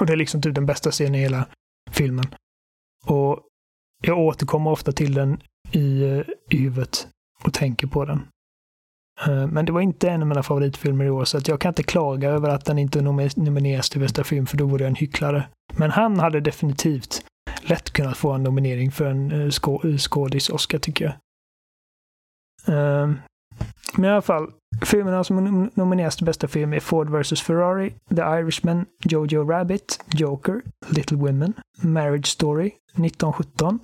[0.00, 1.46] Och det är liksom typ den bästa scenen i hela
[1.90, 2.24] filmen.
[3.06, 3.40] Och
[4.02, 5.40] jag återkommer ofta till den
[5.72, 7.08] i, eh, i huvudet
[7.44, 8.26] och tänker på den.
[9.26, 11.68] Eh, men det var inte en av mina favoritfilmer i år, så att jag kan
[11.68, 13.02] inte klaga över att den inte
[13.36, 15.48] nomineras till bästa film, för då vore jag en hycklare.
[15.76, 17.24] Men han hade definitivt
[17.68, 21.14] lätt kunnat få en nominering för en eh, skå eh, skådis-Oscar, tycker jag.
[22.74, 23.18] Ehm,
[23.96, 24.52] men i alla fall,
[24.84, 30.62] filmerna som nomineras till bästa film är Ford vs Ferrari, The Irishman, Jojo Rabbit, Joker,
[30.88, 31.52] Little Women,
[31.82, 33.78] Marriage Story, 1917,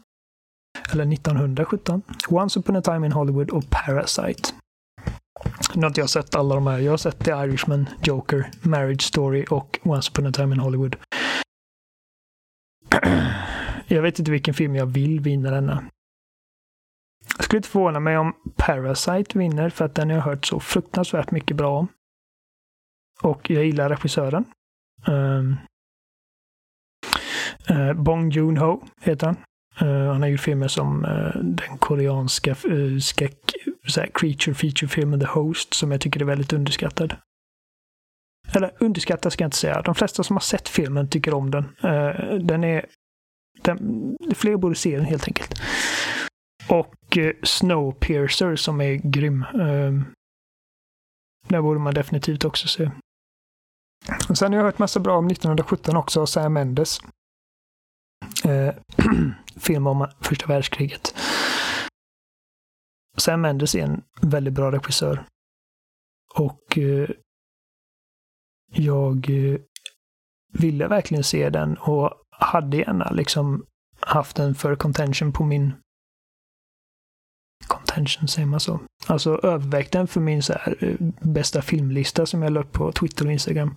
[0.92, 4.50] eller 1917, Once upon a time in Hollywood och Parasite.
[5.74, 6.78] Nu har inte jag sett alla de här.
[6.78, 10.96] Jag har sett The Irishman, Joker, Marriage Story och Once upon a time in Hollywood.
[13.86, 15.84] Jag vet inte vilken film jag vill vinna denna.
[17.36, 20.60] Jag skulle inte förvåna mig om Parasite vinner för att den har jag hört så
[20.60, 21.88] fruktansvärt mycket bra om.
[23.22, 24.44] Och jag gillar regissören.
[25.06, 25.56] Um,
[27.70, 29.36] uh, Bong Joon-Ho heter han.
[29.82, 33.38] Uh, han har gjort filmer som uh, den koreanska uh, skräck,
[34.14, 37.16] creature feature-filmen The Host som jag tycker är väldigt underskattad.
[38.54, 39.82] Eller underskattad ska jag inte säga.
[39.82, 41.64] De flesta som har sett filmen tycker om den.
[42.46, 42.86] den är...
[43.62, 45.60] Den, fler borde se den helt enkelt.
[46.68, 49.42] Och eh, Snowpiercer som är grym.
[49.42, 50.04] Ehm,
[51.48, 52.90] där borde man definitivt också se.
[54.28, 57.00] Och sen har jag hört massa bra om 1917 också av Sam Mendes.
[58.44, 58.74] Eh,
[59.56, 61.14] film om första världskriget.
[63.16, 65.24] Sam Mendes är en väldigt bra regissör.
[66.34, 67.08] Och eh,
[68.72, 69.60] jag eh,
[70.52, 73.66] ville verkligen se den och hade gärna liksom
[74.00, 75.72] haft den för contention på min
[77.66, 78.80] contention, säger man så?
[79.06, 82.92] Alltså övervägt den för min så här, eh, bästa filmlista som jag la upp på
[82.92, 83.76] Twitter och Instagram.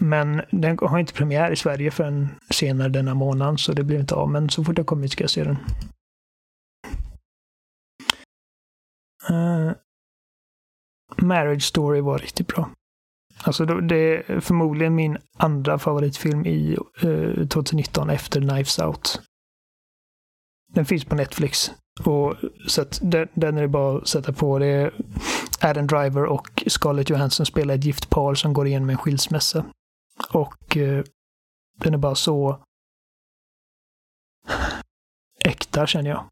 [0.00, 4.14] Men den har inte premiär i Sverige förrän senare denna månad, så det blir inte
[4.14, 4.30] av.
[4.30, 5.56] Men så fort jag kommer ska jag se den.
[9.30, 9.72] Uh,
[11.16, 12.70] Marriage Story var riktigt bra.
[13.44, 19.20] Alltså det är förmodligen min andra favoritfilm i eh, 2019 efter Knives Out.
[20.72, 21.70] Den finns på Netflix.
[22.04, 22.36] Och,
[22.68, 24.58] så den, den, är det bara att sätta på.
[24.58, 24.94] Det är
[25.60, 29.64] Adam Driver och Scarlett Johansson spelar ett gift par som går igenom en skilsmässa.
[30.32, 31.04] Och eh,
[31.78, 32.58] den är bara så
[35.44, 36.24] äkta känner jag.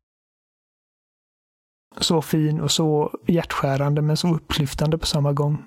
[1.99, 5.65] Så fin och så hjärtskärande men så upplyftande på samma gång.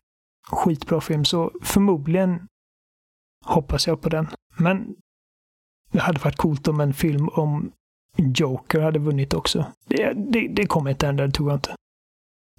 [0.56, 2.48] Skitbra film, så förmodligen
[3.46, 4.28] hoppas jag på den.
[4.58, 4.96] Men
[5.92, 7.72] det hade varit coolt om en film om
[8.18, 9.66] Joker hade vunnit också.
[9.86, 11.76] Det, det, det kommer inte hända, det tror jag inte.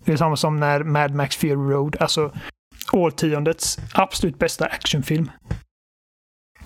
[0.05, 2.33] Det är samma som när Mad Max Fury Road, alltså
[2.93, 5.31] årtiondets absolut bästa actionfilm.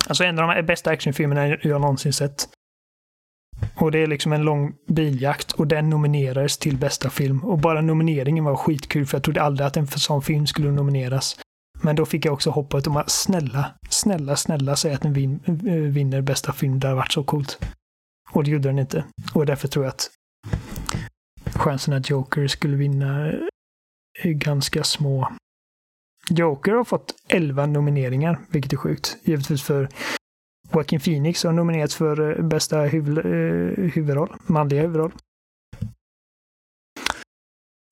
[0.09, 2.49] Alltså en av de bästa actionfilmerna jag någonsin sett.
[3.75, 7.45] Och det är liksom en lång biljakt och den nominerades till bästa film.
[7.45, 11.37] Och bara nomineringen var skitkul för jag trodde aldrig att en sån film skulle nomineras.
[11.83, 15.41] Men då fick jag också hoppet om att snälla, snälla, snälla säga att den vin,
[15.47, 16.81] eh, vinner bästa film.
[16.81, 17.59] Det hade varit så coolt.
[18.31, 19.05] Och det gjorde den inte.
[19.35, 20.11] Och därför tror jag att
[21.55, 23.33] chansen att Joker skulle vinna
[24.23, 25.33] är ganska små.
[26.31, 29.17] Joker har fått 11 nomineringar, vilket är sjukt.
[29.23, 29.89] Givetvis för
[30.73, 35.13] Joaquin Phoenix har nominerats för eh, bästa huv eh, huvudroll, manliga huvudroll.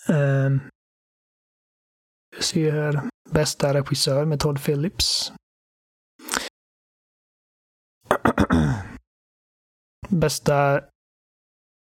[0.08, 0.60] Ehm, um,
[2.40, 3.10] se här.
[3.30, 5.32] Bästa regissör med Todd Phillips.
[10.08, 10.84] Bästa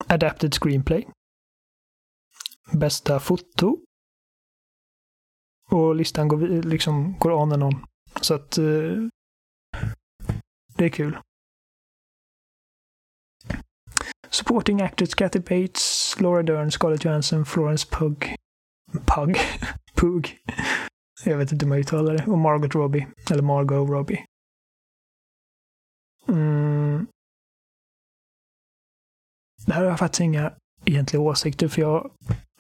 [0.08, 1.08] Adapted Screenplay.
[2.72, 3.78] Bästa foto.
[5.72, 7.86] Och listan går, liksom, går on and on.
[8.22, 8.64] Så att eh,
[10.80, 11.18] det är kul.
[14.30, 18.36] Supporting actors Kathy Bates, Laura Dern, Scarlett Johansson, Florence Pugh.
[19.06, 19.38] Pug?
[19.96, 20.38] Pug.
[21.26, 22.26] Jag vet inte hur man uttalar det.
[22.26, 23.08] Och Margot Robbie.
[23.32, 24.26] Eller Margot Robbie.
[26.28, 27.08] Mm.
[29.66, 30.54] Det här har jag faktiskt inga
[30.86, 32.12] egentliga åsikter för jag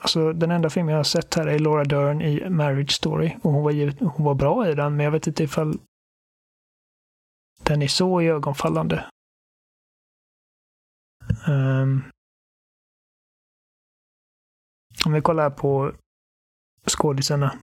[0.01, 3.35] Alltså den enda film jag har sett här är Laura Dern i Marriage Story.
[3.41, 5.79] Och hon var, hon var bra i den, men jag vet inte ifall
[7.69, 9.05] den är så ögonfallande.
[11.47, 12.03] Um, ehm.
[15.05, 15.91] om vi kollar på
[16.87, 17.55] skådisarna.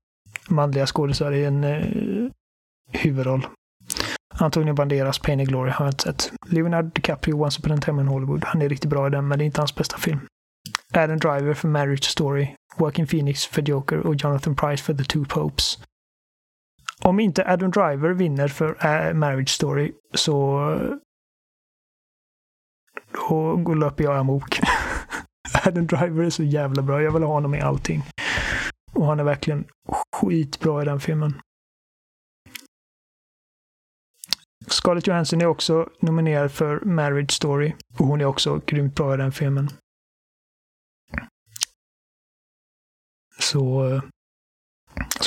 [0.48, 2.30] Manliga skådisar i en uh,
[2.92, 3.46] huvudroll.
[4.34, 6.32] Antonio Banderas Pain and Glory har jag inte sett.
[6.46, 8.44] Leonardo DiCaprio Once upon a time in Hollywood.
[8.44, 10.20] Han är riktigt bra i den, men det är inte hans bästa film.
[10.94, 15.24] Adam Driver för Marriage Story, Joaquin Phoenix för Joker och Jonathan Price för The Two
[15.28, 15.78] Popes.
[17.04, 20.60] Om inte Adam Driver vinner för äh, Marriage Story så
[23.64, 24.60] då löper jag amok.
[25.66, 27.02] Adam Driver är så jävla bra.
[27.02, 28.02] Jag vill ha honom i allting.
[28.92, 29.64] Och han är verkligen
[30.12, 31.40] skitbra i den filmen.
[34.66, 39.16] Scarlett Johansson är också nominerad för Marriage Story och hon är också grymt bra i
[39.16, 39.68] den filmen.
[43.38, 44.00] Så, så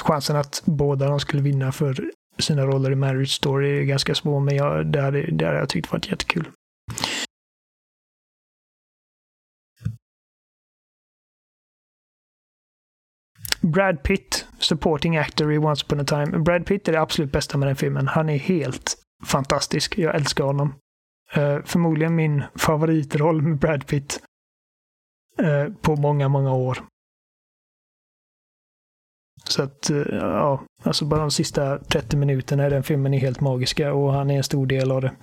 [0.01, 4.39] chansen att båda de skulle vinna för sina roller i Marriage Story är ganska små,
[4.39, 6.49] men jag, det, hade, det hade jag tyckt varit jättekul.
[13.61, 16.39] Brad Pitt, supporting actor i Once upon a time.
[16.39, 18.07] Brad Pitt är det absolut bästa med den filmen.
[18.07, 18.95] Han är helt
[19.25, 19.97] fantastisk.
[19.97, 20.73] Jag älskar honom.
[21.37, 24.21] Uh, förmodligen min favoritroll med Brad Pitt
[25.41, 26.77] uh, på många, många år.
[29.43, 33.41] Så att, eh, ja, alltså bara de sista 30 minuterna i den filmen är helt
[33.41, 35.15] magiska och han är en stor del av det.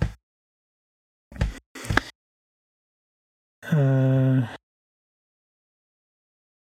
[3.73, 4.45] Uh,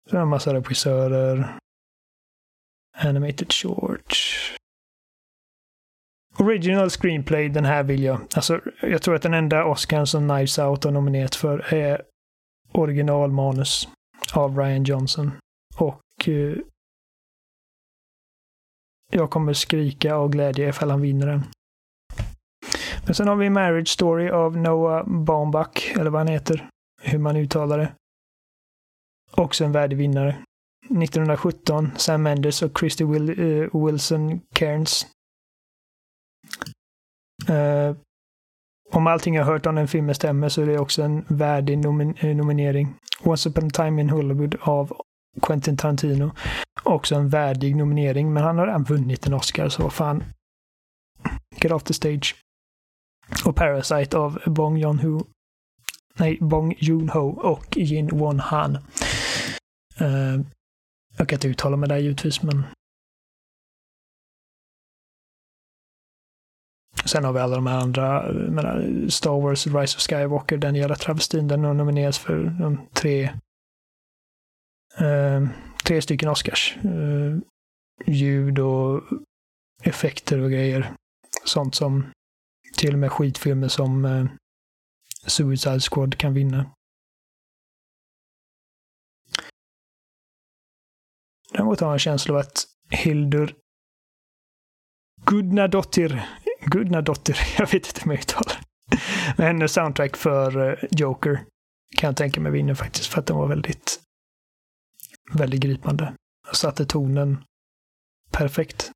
[0.09, 1.57] det är en massa regissörer.
[2.97, 4.51] Animated shorts.
[6.39, 8.21] Original screenplay, den här vill jag.
[8.35, 12.01] Alltså, jag tror att den enda Oscar som Knives Out har nominerat för är
[12.71, 13.87] originalmanus
[14.33, 15.31] av Ryan Johnson.
[15.77, 16.57] Och eh,
[19.11, 21.43] jag kommer skrika av glädje ifall han vinner den.
[23.05, 26.69] Men sen har vi Marriage Story av Noah Baumbach, eller vad han heter.
[27.01, 27.93] Hur man uttalar det.
[29.31, 30.35] Också en värdig vinnare.
[30.85, 35.07] 1917, Sam Mendes och Christy Will, uh, eh, Wilson Cairns.
[37.49, 37.95] Uh,
[38.91, 42.15] om allting jag hört om den filmen stämmer så är det också en värdig nomin
[42.19, 42.95] eh, nominering.
[43.23, 45.01] Once upon a time in Hollywood av
[45.41, 46.31] Quentin Tarantino.
[46.83, 50.23] Också en värdig nominering, men han har redan vunnit en Oscar, så vad fan.
[51.61, 52.35] Get off the stage.
[53.45, 55.25] Och Parasite av Bong Joon-Ho.
[56.19, 58.77] Nej, Bong Joon-Ho och Jin Won Han.
[60.01, 60.39] Uh, eh,
[61.17, 62.63] jag kan inte uttala mig där givetvis, men
[67.05, 70.95] Sen har vi alla de här andra, menar, Star Wars, Rise of Skywalker, den jävla
[70.95, 73.29] travestin, den har nominerats för de tre,
[74.99, 75.47] eh,
[75.83, 76.77] tre stycken Oscars.
[76.77, 77.37] Eh,
[78.05, 79.03] ljud och
[79.83, 80.93] effekter och grejer.
[81.45, 82.05] Sånt som
[82.77, 84.25] till och med skitfilmer som eh,
[85.25, 86.71] Suicide Squad kan vinna.
[91.53, 93.55] Däremot har jag en känsla av att Hildur
[95.25, 96.25] Gudnadottir,
[96.65, 98.61] Gudnadottir, jag vet inte hur man uttalar
[99.37, 101.45] Men hennes soundtrack för eh, Joker
[101.97, 103.99] kan jag tänka mig vinner faktiskt för att den var väldigt,
[105.33, 106.13] väldigt gripande.
[106.45, 107.43] Jag satte tonen
[108.31, 108.91] perfekt.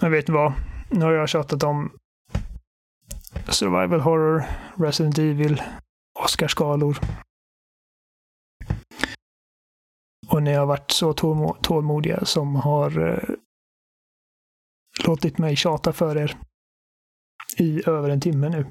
[0.00, 0.52] Men vet ni vad?
[0.90, 1.98] Nu har jag tjatat om
[3.48, 4.44] survival horror,
[4.76, 5.62] Resident Evil,
[6.24, 6.98] Oscarsgalor.
[10.28, 11.12] Och ni har varit så
[11.62, 13.34] tålmodiga som har eh,
[15.06, 16.36] låtit mig tjata för er
[17.56, 18.66] i över en timme nu.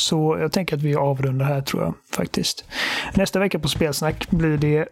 [0.00, 2.64] Så jag tänker att vi avrundar här tror jag faktiskt.
[3.14, 4.88] Nästa vecka på Spelsnack blir det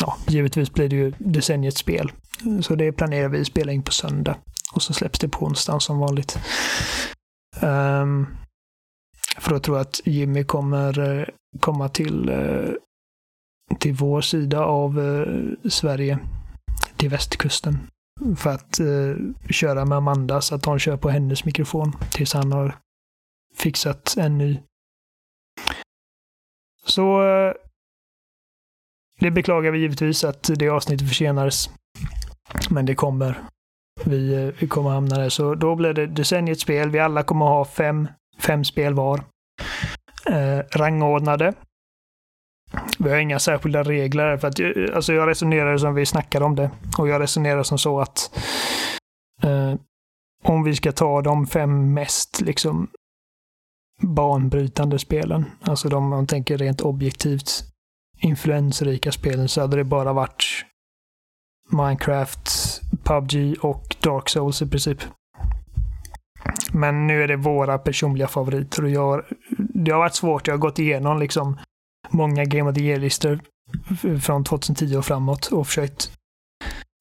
[0.00, 2.12] Ja, givetvis blir det ju decenniets spel.
[2.60, 4.36] Så det planerar vi att spela in på söndag.
[4.74, 6.38] Och så släpps det på onsdagen som vanligt.
[7.62, 8.26] Um,
[9.38, 11.26] för då tror jag att Jimmy kommer eh,
[11.60, 12.72] komma till eh,
[13.78, 16.18] till vår sida av eh, Sverige,
[16.96, 17.78] till västkusten.
[18.36, 19.16] För att eh,
[19.50, 22.76] köra med Amanda så att hon kör på hennes mikrofon tills han har
[23.58, 24.60] fixat en ny.
[26.84, 27.52] Så eh,
[29.20, 31.70] det beklagar vi givetvis att det avsnittet försenades.
[32.70, 33.42] Men det kommer.
[34.04, 35.28] Vi, eh, vi kommer hamna där.
[35.28, 36.90] Så då blir det decenniets spel.
[36.90, 39.24] Vi alla kommer ha fem, fem spel var.
[40.26, 41.54] Eh, rangordnade.
[42.98, 44.36] Vi har inga särskilda regler.
[44.36, 46.70] För att, eh, alltså jag resonerar som vi snackade om det.
[46.98, 48.38] Och jag resonerar som så att
[49.42, 49.74] eh,
[50.44, 52.88] om vi ska ta de fem mest liksom
[54.02, 57.64] banbrytande spelen, alltså de om man tänker rent objektivt
[58.20, 60.44] influensrika spelen, så hade det bara varit
[61.70, 62.50] Minecraft,
[63.04, 64.98] PubG och Dark Souls i princip.
[66.72, 69.24] Men nu är det våra personliga favoriter och jag,
[69.58, 70.46] det har varit svårt.
[70.46, 71.58] Jag har gått igenom liksom
[72.10, 73.40] många Game of the Year-listor
[74.20, 76.10] från 2010 och framåt och försökt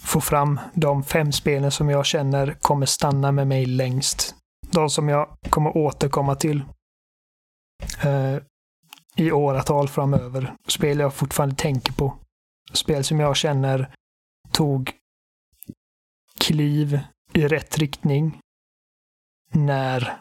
[0.03, 4.35] få fram de fem spelen som jag känner kommer stanna med mig längst.
[4.71, 6.63] De som jag kommer återkomma till
[8.03, 8.38] eh,
[9.15, 10.53] i åratal framöver.
[10.67, 12.13] Spel jag fortfarande tänker på.
[12.73, 13.89] Spel som jag känner
[14.51, 14.91] tog
[16.39, 16.99] kliv
[17.34, 18.39] i rätt riktning
[19.53, 20.17] när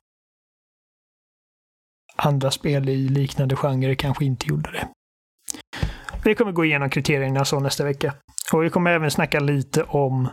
[2.16, 4.88] andra spel i liknande genre kanske inte gjorde det.
[6.24, 8.14] Vi kommer gå igenom kriterierna så nästa vecka.
[8.52, 10.28] Och vi kommer även snacka lite om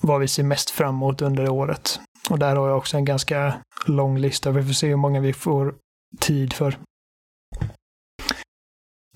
[0.00, 2.00] vad vi ser mest fram emot under året.
[2.30, 3.54] Och där har jag också en ganska
[3.86, 4.50] lång lista.
[4.50, 5.74] Vi får se hur många vi får
[6.20, 6.78] tid för.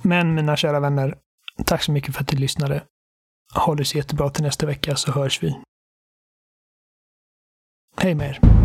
[0.03, 1.19] Men mina kära vänner,
[1.65, 2.85] tack så mycket för att ni lyssnade.
[3.55, 5.61] Ha det så jättebra till nästa vecka så hörs vi.
[7.97, 8.58] Hej med er!